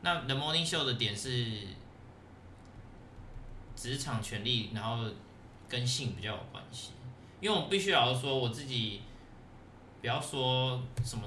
[0.00, 1.68] 那 The Morning Show 的点是
[3.76, 5.04] 职场权利，然后
[5.68, 6.92] 跟性比较有关系。
[7.40, 9.02] 因为我必须要说，我自己
[10.00, 11.22] 不要说什么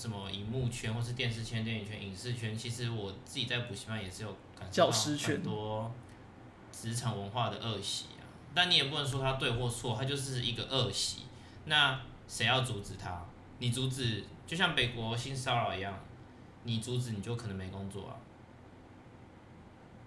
[0.00, 5.92] 什么荧幕圈，或是电视圈、电影圈、影视圈，其实我自己在补习班也是有感受到很多
[6.72, 8.24] 职场文化的恶习啊。
[8.54, 11.24] 但你也不能说他对或错，它就是一个恶习。
[11.66, 13.22] 那谁要阻止他？
[13.58, 15.92] 你阻止，就像北国性骚扰一样。
[16.62, 18.16] 你阻止你就可能没工作啊。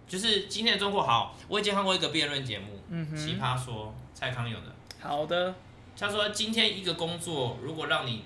[0.07, 2.79] 就是今天的中国好，我已经看过一个辩论节目，
[3.15, 4.73] 奇葩说蔡康永的。
[4.99, 5.53] 好的。
[5.95, 8.23] 他说今天一个工作如果让你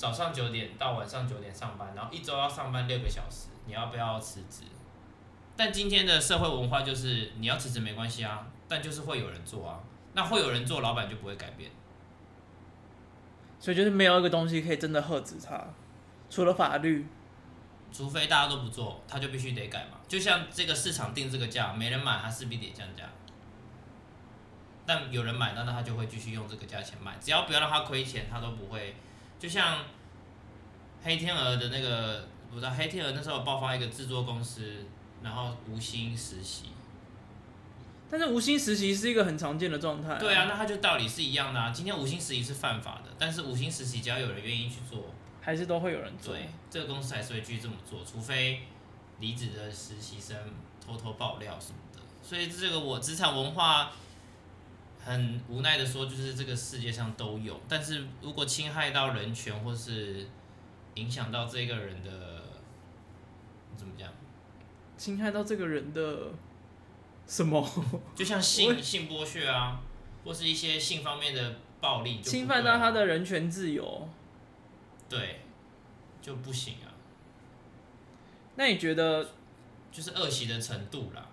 [0.00, 4.62] 早上九点到晚上九点上班，然后一周要上班六个小时，你要不要辞职？
[5.54, 9.78] 但今天的社会文化就是你要辞职没关系啊，但就是会有人做啊，
[10.14, 11.70] 那会有人做，老板就不会改变。
[13.58, 15.62] 所以就是没有一个东西可以真的喝止他。
[16.30, 17.06] 除了法律，
[17.92, 19.98] 除非大家都不做，他就必须得改嘛。
[20.08, 23.04] 就像这个市场定这个价，没人买，他势必得降价。
[24.86, 28.96] 但有人买，那那他就会继续用这个价钱卖，只要不要让他亏钱，他都不会。
[29.40, 29.78] 就像
[31.02, 34.84] 黑天鹅的那个，我知道黑天鹅那时候爆发一个制作公司，
[35.22, 36.66] 然后无薪实习。
[38.10, 40.18] 但是无薪实习是一个很常见的状态。
[40.18, 41.70] 对啊，那它就道理是一样的啊。
[41.70, 45.06] 今天无薪实习是犯法的，但是无薪实习只要有人愿意去做。
[45.40, 48.60] 还是都会有人做，对，这个公司还是会继续这么做，除非
[49.20, 50.36] 离职的实习生
[50.86, 52.00] 偷偷爆料什么的。
[52.22, 53.90] 所以这个我职场文化
[55.02, 60.26] 很无奈的说，就是这个世界上都有，但是如果侵害到人权或是
[60.94, 62.42] 影响到这个人的，
[63.76, 64.12] 怎么讲？
[64.98, 66.32] 侵害到这个人的
[67.26, 67.66] 什么？
[68.14, 69.80] 就像性性剥削啊，
[70.24, 74.08] 或是一些性方面的暴力，侵犯到他的人权自由。
[75.08, 75.40] 对，
[76.20, 76.92] 就不行啊。
[78.56, 79.30] 那你觉得，
[79.90, 81.29] 就是恶习的程度啦。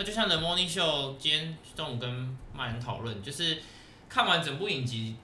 [0.00, 3.58] 那就像 The Morning Show 今天中午跟曼人讨论，就是
[4.08, 5.14] 看完整部影集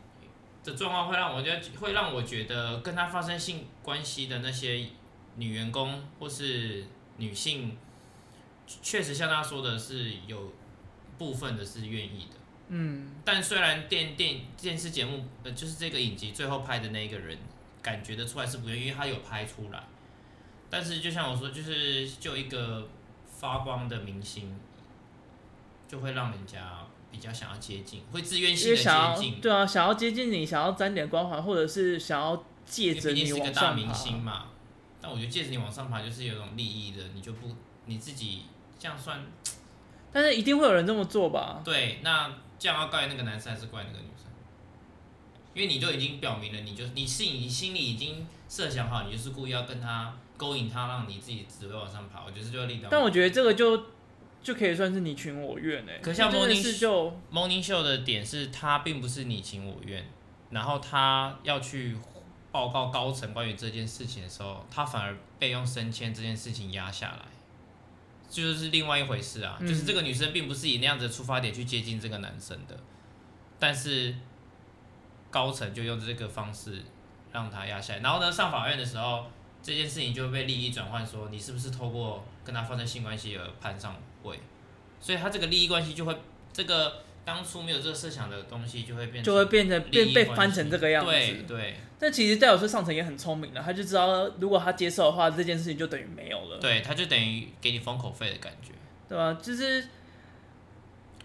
[0.63, 4.87] 的状况，会让我觉得会让我觉得跟他发生性关系的那些
[5.37, 6.85] 女员工或是
[7.17, 7.75] 女性，
[8.83, 10.53] 确实像他说的是有
[11.17, 12.37] 部分的是愿意的。
[12.69, 13.13] 嗯。
[13.25, 17.39] 但虽然电电电视节目呃，就是这个影集最后拍的那一个人。
[17.81, 19.81] 感觉得出来是不愿意，因为他有拍出来。
[20.69, 22.89] 但是就像我说，就是就一个
[23.29, 24.53] 发光的明星，
[25.89, 29.41] 就会让人家比较想要接近，会自愿性的接近。
[29.41, 34.47] 对啊，想要接近你，想要沾点光环，或者是想要借着你是个大明星嘛。
[35.01, 38.43] 但我觉得借着你往上爬，就是有种利益的，你就不你自己
[38.79, 39.25] 这样算。
[40.13, 41.61] 但是一定会有人这么做吧？
[41.65, 44.27] 对，那这样要怪那个男生还是怪那个女生？
[45.55, 52.25] 因为你就已经表明了，你就你是你心里已经设想好，你就是故意要跟他勾引他，让你自己只会往上爬。
[52.25, 52.81] 我觉得就要立。
[52.91, 53.77] 但我觉得这个就
[54.47, 55.99] 就可以算是你情我愿诶。
[56.01, 60.07] 可像 Morning Show Morning Show 的点是，他并不是你情我愿，
[60.51, 61.97] 然后他要去
[62.53, 67.25] 报告高层关于这件事情的时候，他反而被用升迁这件事情压下来，
[68.31, 69.57] 就是另外一回事啊。
[69.59, 72.79] 嗯、就是这个女生并不是以那样子的出发点去接近这个男生的，
[73.59, 74.15] 但是。
[75.29, 76.83] 高层就用这个方式
[77.31, 79.27] 让他压下来，然后呢，上法院的时候，
[79.61, 83.95] 这件事情就被利益转换，说你是不是透过跟他发生性关系而攀上
[84.27, 84.39] 位，
[85.01, 86.17] 所以他这个利益关系就会，
[86.53, 91.11] 这个当初没有这个设想的东西就会变，就会变成变被翻成这个样子。
[91.11, 91.77] 对对。
[91.99, 96.59] 但其实戴老师上层也很聪明的，他就知道如果他接受的话，这件事情就等于没有了。
[96.59, 98.73] 对，他就等于给你封口费的感觉，
[99.09, 99.33] 对吧？
[99.43, 99.83] 就是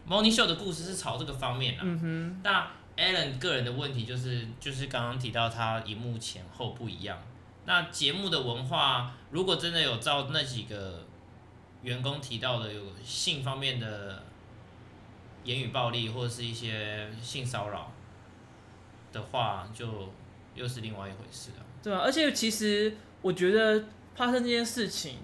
[0.07, 1.81] Morning Show 的故事是朝这个方面啊。
[1.83, 2.41] 嗯哼。
[2.43, 7.17] 那 Alan 个人的问题就是，就是刚刚提到他荧幕前后不一样。
[7.65, 11.05] 那节目的文化，如果真的有照那几个
[11.83, 14.23] 员工提到的有性方面的
[15.43, 17.91] 言语暴力或者是一些性骚扰
[19.11, 20.09] 的话，就
[20.53, 21.65] 又是另外一回事了。
[21.81, 25.17] 对啊，而且其实我觉得发生这件事情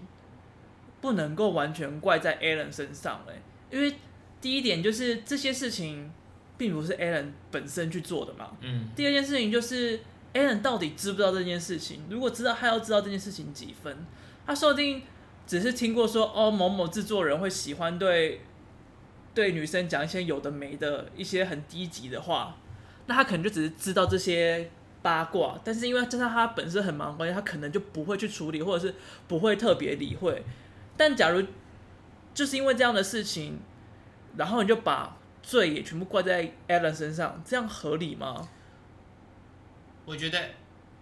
[0.99, 3.39] 不能够完全怪在 Alan 身上哎，
[3.71, 3.93] 因为
[4.41, 6.11] 第一点就是这些事情
[6.57, 8.57] 并不是 Alan 本身去做的嘛。
[8.61, 8.89] 嗯。
[8.95, 9.99] 第二件事情就是
[10.33, 12.01] Alan 到底知不知道这件事情？
[12.09, 13.95] 如果知道，他要知道这件事情几分？
[14.45, 15.03] 他说不定
[15.47, 18.41] 只是听过说哦，某某制作人会喜欢对
[19.33, 22.55] 对女生讲一些有的没的一些很低级的话，
[23.07, 24.69] 那他可能就只是知道这些。
[24.99, 28.93] 八卦，但是因为加上他本身很忙的关系，他可能就不会去处理，或者是
[29.27, 30.43] 不会特别理会。
[30.97, 31.41] 但假如
[32.33, 33.57] 就是因为这样的事情，
[34.35, 38.49] 然后你就把罪也全部怪在 Alan 身上，这样合理吗？
[40.03, 40.37] 我觉得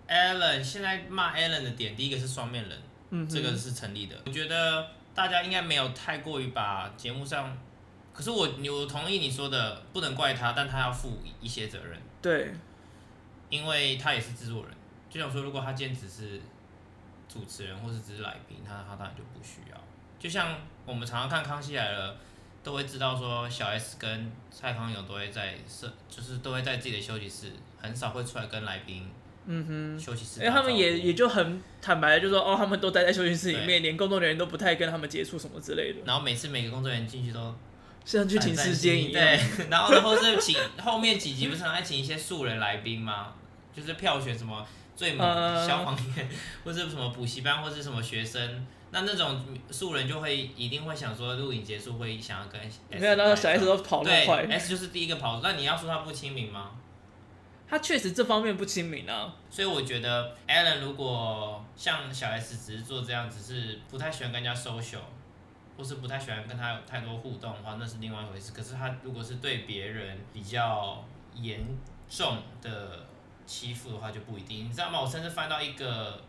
[0.07, 2.77] Alan 现在骂 Alan 的点，第一个是双面人，
[3.16, 4.16] 嗯，这个是成立的。
[4.26, 7.57] 我觉得大家应该没有太过于把节目上，
[8.13, 12.01] 可是我我同意你说的，不能怪他，但他要负一些责任。
[12.22, 12.53] 对。
[13.47, 14.74] 因为他也是制作人，
[15.07, 16.41] 就想说，如果他今天只是
[17.30, 19.78] 主持人或是只是来宾，他他当然就不需要。
[20.18, 22.13] 就像我们常常看《康熙来了》，
[22.63, 29.07] 都会知道说，小 S 跟蔡康永都会在设，就是都会在自己的休息室，很少会出来跟来宾，
[29.47, 30.39] 嗯哼，休息室。
[30.41, 35.99] 因为他们也也就很坦白的就说，哦，他们都待在休息室里面，连工作人员都不太跟他们接触什么之类的。
[36.05, 37.55] 然后每次每个工作人员进去都。
[38.03, 43.33] 像去停尸间一样，对，然后然后是请后面几集不是还请一些素人来宾吗？
[43.75, 44.63] 就是票选什么
[44.95, 45.27] 最猛
[45.67, 46.29] 消防员，
[46.63, 56.73] 或是什么补习班，或是什么学生，那那种素人就会一定会想说录影结束会想要跟 S，没有，那个小 S 都跑那么快，S 就是第一个跑，那你要说他不亲民吗？
[57.76, 64.99] 他确实这方面不亲民啊，所以我觉得 Alan 如果像小 S 只是做这样，只是不太喜欢跟人家 social。
[65.78, 68.53] 或是不太喜欢跟他有太多互动的话，那是另外一回事。
[68.53, 71.03] 可是他如果是对别人比较
[71.34, 71.59] 严
[72.07, 73.05] 重的
[73.45, 74.63] 欺负的话，就不一定。
[74.63, 75.01] 你知道吗？
[75.01, 76.23] 我甚至翻到一个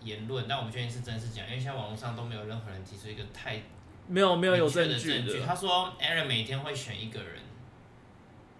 [0.00, 3.60] 言论，但我不确定是真是假，因为现在网络上都没有任何人提出一个太
[4.08, 5.42] 没有没有有证据的证据。
[5.44, 7.42] 他说，Aaron 每天会选一个人，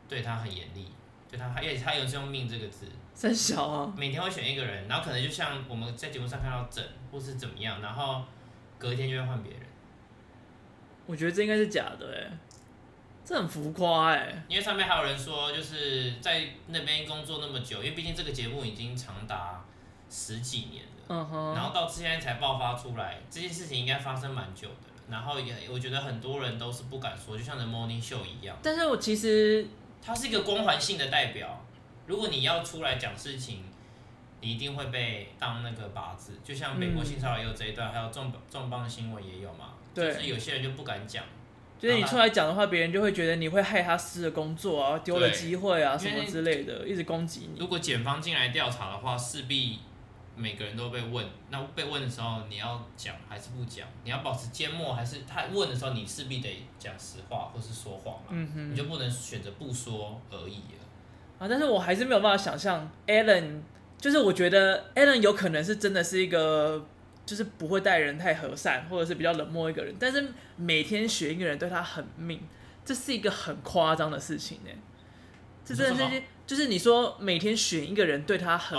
[0.07, 0.87] 对他很严厉，
[1.29, 8.23] 对他，而且他有是用“命”这个字，三小啊，每天会选一个人，然后可能就像我们在节目上看到整或是怎么样，然后
[8.79, 9.61] 隔一天就会换别人。
[11.07, 12.39] 我觉得这应该是假的哎，
[13.25, 14.45] 这很浮夸哎。
[14.49, 19.65] 因为上面还有人说，就是在那边工作那么久，因为毕竟这个节目已经长达
[20.11, 24.75] 十几年了，嗯哼，然后到现在才爆发出来，这件事情应该发生蛮久的。
[25.09, 28.57] 然后也，我觉得很多人都是不敢说，就像 The Morning Show 一样。
[28.61, 29.65] 但是我其实，
[30.07, 31.67] 它是一个光环性的代表，
[32.07, 33.65] 如果你要出来讲事情，
[34.41, 36.35] 你一定会被当那个靶子。
[36.45, 39.75] 就像美国性骚扰也有这一段，还有重重磅新闻也有嘛。
[39.93, 41.25] 对，就是有些人就不敢讲，
[41.81, 47.59] 就是你出来讲的话，别人就会觉得你会害他失了工作啊，丢了机会啊什么之类的，一直攻击你。
[47.59, 49.81] 如果检方进来调查的话，势必
[50.37, 51.27] 每个人都被问。
[51.51, 53.89] 那被问的时候，你要讲还是不讲？
[54.05, 58.29] 你要保持缄默，还是他问的时候，你势必得讲实话或是说谎嘛？
[58.31, 61.41] 嗯哼，你就不能选择不说而已了。
[61.41, 63.61] 啊，但是我还是没有办法想象，Alan，
[63.99, 66.87] 就是我觉得 Alan 有可能是真的是一个。
[67.27, 70.25] 就是不会待人太和善，或者是比较冷漠一个人，但是
[70.55, 72.41] 每天选一个人对他很命，
[72.85, 74.71] 这是一个很夸张的事情呢。
[75.65, 78.79] 这真的是，就是你说每天选一个人对他很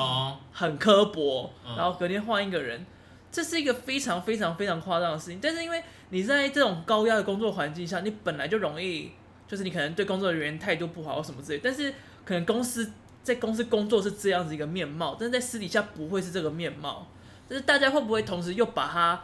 [0.54, 2.86] 很刻薄，然后隔天换一个人，
[3.32, 5.40] 这是一个非常非常非常夸张的事情。
[5.42, 9.12] 但是因为你在这种高压的工作环境下，你本来就容易，
[9.48, 11.94] 就是你可能对工作人员态度不好或什么之类，但是
[12.24, 12.90] 可能公司
[13.22, 17.08] 在公司工作是这样子一个面貌，但是在私底下不会是这个面貌。
[17.50, 19.24] 就是大家会不会同时又把他，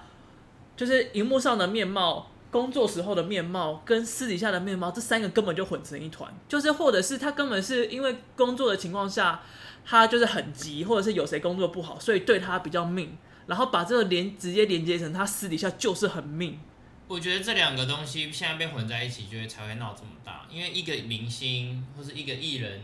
[0.78, 6.32] 就是荧幕上的面貌、工作时候的面貌跟私底下的面貌这三个根本就混成一团？
[6.47, 9.41] 就是或者是他根本是因为工作的情况下，
[9.84, 16.60] 他就是很急，或者是有谁工作不好，所以对他比较命，然后把这个连直接连接成他私底下就是很命。
[17.08, 20.45] 我觉得这两个东西现在被混在一起，就会才会闹这么大。
[20.49, 22.80] 因为一个明星或是一个艺人，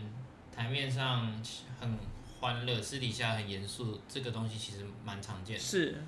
[0.51, 1.31] 台面上
[1.79, 1.97] 很。
[2.41, 5.61] 欢乐，私底下很严肃，这个东西其实蛮常见的。
[5.61, 6.01] 是，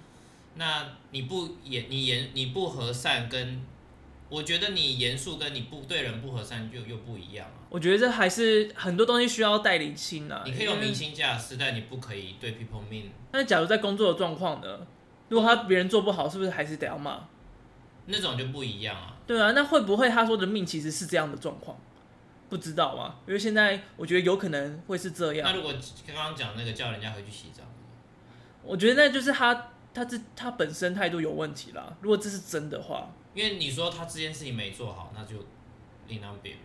[0.55, 3.61] 那你不严，你严，你不和善，跟
[4.29, 7.67] 我觉得你严肃，跟你不对人不和善，就又不一样啊。
[7.69, 10.41] 我觉得这还是很多东西需要带理清的。
[10.45, 13.05] 你可以有明星架势，但你不可以对 people mean。
[13.31, 14.87] 那假如在工作的状况呢？
[15.29, 17.21] 如果他别人做不好，是不是还是得要骂？
[18.07, 19.15] 那种就不一样啊。
[19.25, 21.79] 对啊，那会不会他说的命其实是这样的状况？
[22.49, 25.49] 不知道啊，因为现在我觉得有可能会是这样。
[25.49, 25.73] 那如果
[26.05, 27.63] 刚刚讲那个叫人家回去洗澡，
[28.61, 31.95] 我觉得那就是他他这他本身态度有问题啦。
[32.01, 35.45] 如果这是真的话，因为你说他这件事情没做好，那就
[36.07, 36.63] 另当别论。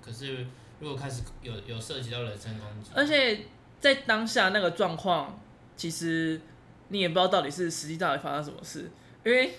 [0.00, 0.46] 可是
[0.80, 3.40] 如果开始有有涉及到人身攻击，而且
[3.80, 5.40] 在当下那个状况，
[5.76, 6.40] 其实
[6.88, 8.90] 你也不知道到底是实际到底发生什么事。
[9.24, 9.54] 因为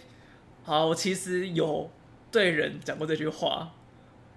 [0.64, 1.90] 好，我其实有
[2.32, 3.72] 对人讲过这句话。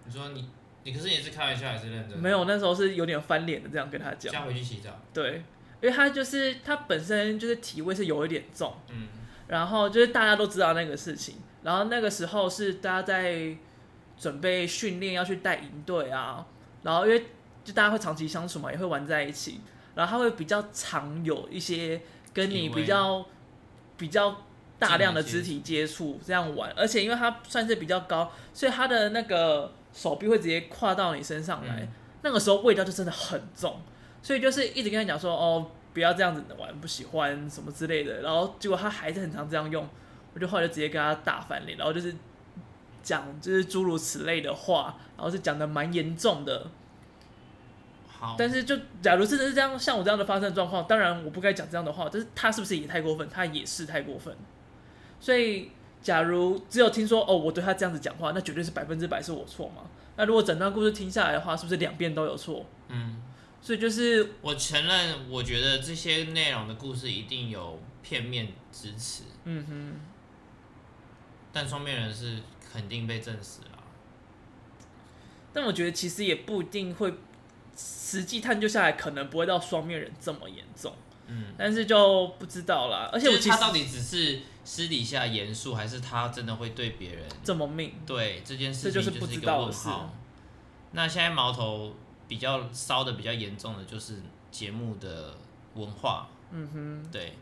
[0.05, 0.49] 你说你。
[0.85, 2.19] 你可是也是开玩笑还是认真？
[2.19, 4.33] 没有，那时候是有点翻脸的，这样跟他讲。
[4.33, 4.91] 叫回去洗澡。
[5.15, 5.41] 对，
[5.83, 9.09] 因为他就是他本身就是体味是有一点重，嗯，
[9.49, 13.55] 然后就是大家都知道那个事情，然后那个时候是大家在
[14.17, 16.47] 准备训练要去带营队啊，
[16.83, 17.27] 然后因为
[17.65, 19.61] 就大家会长期相处嘛，也会玩在一起，
[19.95, 22.01] 然后他会比较常有一些
[22.33, 23.27] 跟你比较
[23.99, 24.43] 比较
[24.79, 29.73] 大量的肢体接触这样玩，而且因为他算是比较高，所以他的那个。
[29.95, 31.89] 手臂会直接跨到你身上来，嗯、
[32.23, 33.79] 那个时候味道就真的很重，
[34.23, 38.23] 所以就是一直跟他讲说哦，不要这样子玩，不喜欢什么之类的。
[38.23, 39.87] 然后结果他还是很常这样用，
[40.33, 42.15] 我就后来就直接跟他大翻脸，然后就是
[43.03, 46.69] 讲就是诸如此类的话，然后是讲的蛮严重的。
[48.09, 53.29] 好，但是就假如真的是这样，像我这样的发生状况，当然我不该讲这样的话，但是他是不是也太过分？
[53.29, 54.37] 他也是太过分，
[55.21, 55.71] 所以。
[56.03, 59.83] 假如只有听说哦，我对他这样子讲话，那绝对是百分之百是我错嘛？
[60.17, 62.67] 那如果整段故事听下来的话，是不是两边都有错？
[62.89, 63.23] 嗯，
[63.63, 69.23] 所以就是我承认，我觉得这些内容的故事一定有片面支持。
[69.45, 70.01] 嗯哼，
[71.53, 72.41] 但双面人是
[72.73, 73.79] 肯定被证实了。
[75.53, 77.15] 但我觉得其实也不一定会，
[77.77, 80.93] 实际探究下来，可能不会到双面人这么严重。
[81.29, 83.09] 嗯，但是就不知道啦。
[83.13, 87.93] 而且我他到底只是私底下严肃，还是他真的会对别人这么命？
[88.05, 90.13] 对这件事情就是一个问号。
[90.91, 91.95] 那现在矛头
[92.33, 95.37] 比较烧的比较严重的就是节目的
[95.75, 96.29] 文化。
[96.51, 97.35] 嗯哼，对。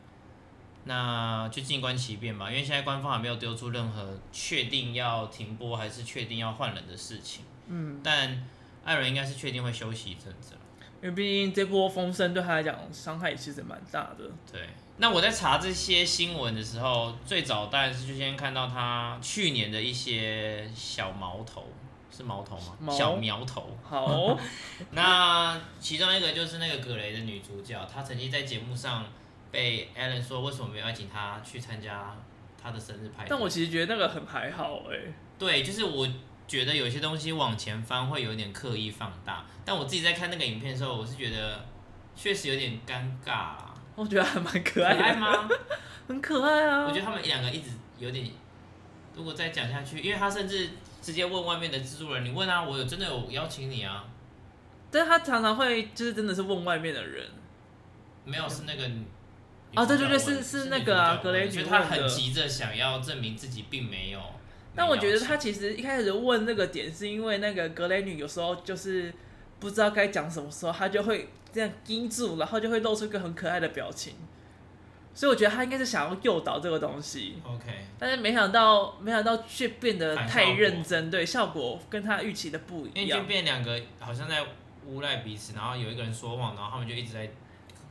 [0.82, 7.44] 那就静观其变吧，因为现在官方还没有丢出任何确定要停播还是确定要换人的事情。
[7.68, 8.44] 嗯，但
[8.84, 10.54] 艾伦应该是确定会休息一阵子。
[11.00, 14.24] 因为毕竟这波风声对他来讲伤害其实蛮大的。
[14.50, 21.68] 对，那我在查这些新闻的时候，最早当然是就先看到他去年的一些小矛头，
[22.20, 22.76] 是苗头吗？
[22.80, 23.76] 毛小苗头。
[23.82, 24.38] 好，
[24.92, 29.04] 那其中一个就是那个葛雷的女主角，她曾经在节目上
[29.50, 32.16] 被 Ellen 说为什么没有邀请她去参加
[32.62, 33.30] 她的生日派对。
[33.30, 35.14] 但我其实觉得那个很还好哎、欸。
[35.38, 36.08] 对，就是我。
[36.50, 41.64] 觉得有些东西往前翻会有点刻意放大，但我自己在看那个影片的时候，我是觉得
[42.16, 43.72] 确实有点尴尬啦。
[43.94, 44.98] 我觉得还蛮可爱的。
[44.98, 45.48] 可爱吗？
[46.08, 46.84] 很可爱啊。
[46.84, 48.28] 我觉得他们两个一直有点，
[49.14, 50.70] 如果再讲下去，因为他甚至
[51.00, 54.04] 直接问外面的制作人：“你问啊，我有真的有邀请你啊？”
[54.90, 57.26] 但是他常常会就是真的是问外面的人，
[58.24, 58.84] 没有是那个
[59.74, 64.20] 啊，对对对，是是那个啊，格雷女，他很急着想要证明自己并没有。
[64.74, 69.12] 但我觉得他其实一开始问那个点，是因为那个格雷女有时候就是
[69.58, 74.14] 不知道该讲什么时候，他就会这样盯住，然后就会露出一个很可爱的表情。
[75.20, 77.36] 所以我觉得他应该是想要诱导这个东西。
[77.44, 77.84] OK。
[77.98, 82.94] 但是没想到，没想到却变得太认真，对，效果跟他预期的不一样。
[82.94, 84.42] 因为就变两个好像在
[84.86, 87.28] 诬赖彼此，然后有一个人说谎，然后他们就一直在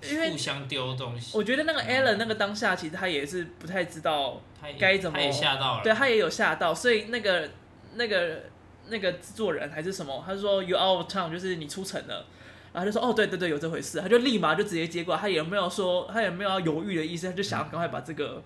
[0.01, 1.37] 互相丢东西。
[1.37, 4.41] 我觉得那个 Allen 那个当下其实他也是不太知道。
[4.79, 5.15] 该怎么？
[5.15, 5.83] 他也吓到了。
[5.83, 7.47] 对，他也有吓到，所以那个
[7.93, 8.41] 那个
[8.87, 12.25] 那个制作人还是什么，他说 “you out of town”，就是你出城了，
[12.71, 18.41] 然后就说：“哦，对对对，有这回事。”他就立马就直接接过来，他也没有说，他也没有要犹豫的意思，他就想要赶快把这个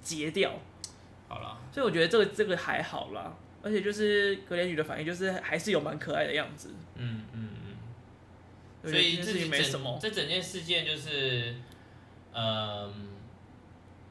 [0.00, 0.52] 截掉。
[1.28, 6.74] 好了，所以我觉得这个这个还好啦，而且就是格雷女的反应，就是还是有蛮可爱的样子。
[6.94, 7.48] 嗯嗯
[8.82, 8.90] 嗯。
[8.90, 11.54] 所以这件没什么，这整件事件就是，
[12.32, 12.92] 嗯，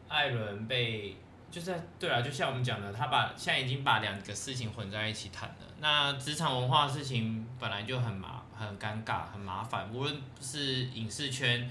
[0.07, 1.17] 艾伦被。
[1.49, 5.55] 就是对啊，就像我们讲的，他把现在已经把两个事情混在一起谈了。
[5.79, 11.69] 那职场文化的事情本来就很麻很尴尬很麻烦，无论是影视圈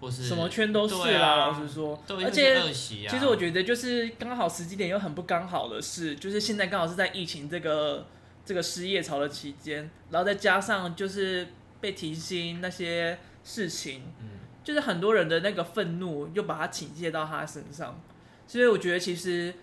[0.00, 1.28] 或是什么圈都是啦。
[1.28, 2.60] 啊、老实说，而且
[3.08, 8.06] 其实我觉得就是刚好时机点又很不刚好的事，就是现在刚好是在疫情这个
[8.44, 11.48] 这个失业潮的期间，然后再加上就是
[11.80, 14.28] 被提薪那些事情，嗯，
[14.62, 18.00] 就是很多人的那个愤怒又把它倾泻到他身上。
[18.46, 19.54] 所以我觉得，其实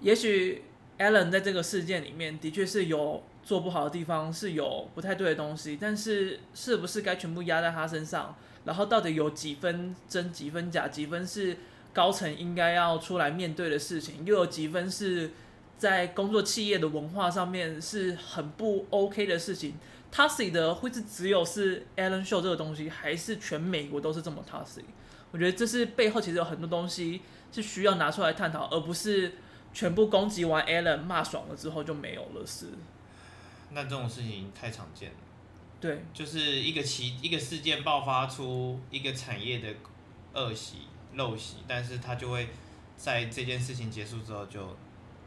[0.00, 0.62] 也许
[0.98, 5.78] Allen 在这个事件里面的确是有做不好的地方，是有不太对的东西。
[5.80, 8.34] 但是，是不是该全部压在他身上？
[8.64, 10.88] 然后，到底有几分真、几分假？
[10.88, 11.56] 几分是
[11.92, 15.30] 高层应该要出来面对的事情，又有几分是
[15.78, 19.74] 在工作企业的文化上面是很不 OK 的事情。
[20.12, 24.82] Toxic 的会是只有是 Alan Show 这个东西，还是全美国都是这么 Toxic？
[25.30, 27.20] 我觉得这是背后其实有很多东西
[27.52, 29.34] 是需要拿出来探讨，而不是
[29.72, 32.44] 全部攻击完 Alan 骂爽了之后就没有了。
[32.44, 32.66] 是。
[33.76, 35.16] 那这种事情太常见了。
[35.78, 39.68] 对，就是一个奇一个事件爆发出一个产业的
[40.32, 40.78] 恶习
[41.14, 42.48] 陋习，但是他就会
[42.96, 44.74] 在这件事情结束之后就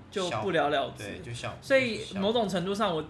[0.09, 1.55] 就不了了之，对，就笑。
[1.61, 3.05] 所以某种程度上，我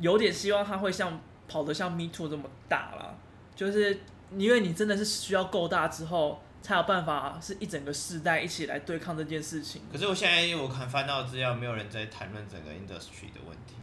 [0.00, 3.14] 有点希望他会像跑得像 Me Too 这么大啦，
[3.54, 4.00] 就是
[4.38, 9.82] 因为你真的是需要够大之后，才有办法是一整个世代一起来对抗这件事情。
[9.92, 13.74] 可是我现在因为我看翻到资料，没有人在谈论整个 industry 的问题。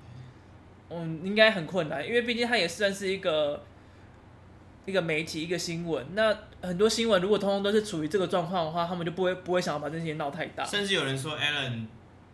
[0.96, 3.64] 嗯，应该很困难，因为毕竟它也算是一个
[4.86, 6.06] 一个媒体，一个新闻。
[6.14, 10.64] 那很多新闻如果通通都是处于这个状况的话，他们就不会不会想要把这些闹太大。
[10.64, 11.88] 甚至有人说，Allen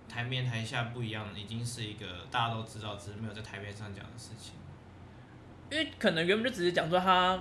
[0.09, 4.53] 台面台下不一样，已经是一个大家都知道，只是没有在台面上讲的事情。
[5.71, 7.39] 因为可能原本就只是讲说他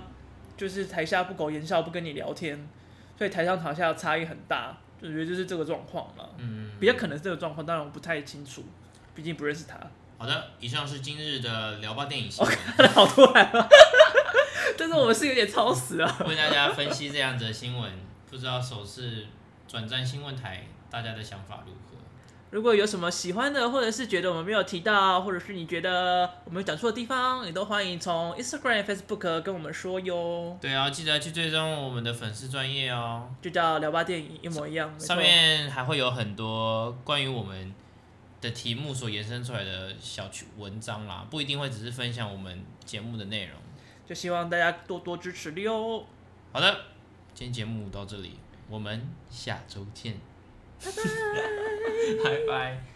[0.55, 2.67] 就是台下不苟言笑，不跟你聊天，
[3.17, 6.29] 所以台上台下差异很大，就觉得就是这个状况了。
[6.37, 8.63] 嗯，比较可能是这个状况，当然我不太清楚，
[9.15, 9.79] 毕竟不认识他。
[10.19, 12.89] 好的，以上是今日的聊吧电影新闻。
[12.89, 13.69] 好突然啊！
[14.77, 16.17] 但是我们是有点超时啊。
[16.27, 17.89] 为大家分析这样子的新闻，
[18.29, 19.25] 不知道首次
[19.65, 21.95] 转战新闻台，大家的想法如何？
[22.49, 30.57] 如果有什么喜欢的，或者是觉得我们没有提到，或者是你觉得我们有讲错的地方，也都欢迎从 Instagram、Facebook 跟我们说哟。
[30.59, 34.99] 对啊，记得去追踪我们的粉丝专业哦，就叫聊吧电影一模一样。
[34.99, 37.73] 上面还会有很多关于我们。
[38.41, 43.55] 的题目所延伸出来的小文章啦，不一定会只是分享我们节目的内容，
[44.07, 46.05] 就希望大家多多支持哟。
[46.51, 46.85] 好的，
[47.33, 50.15] 今天节目到这里，我们下周见，
[50.83, 52.88] 拜拜， 拜拜。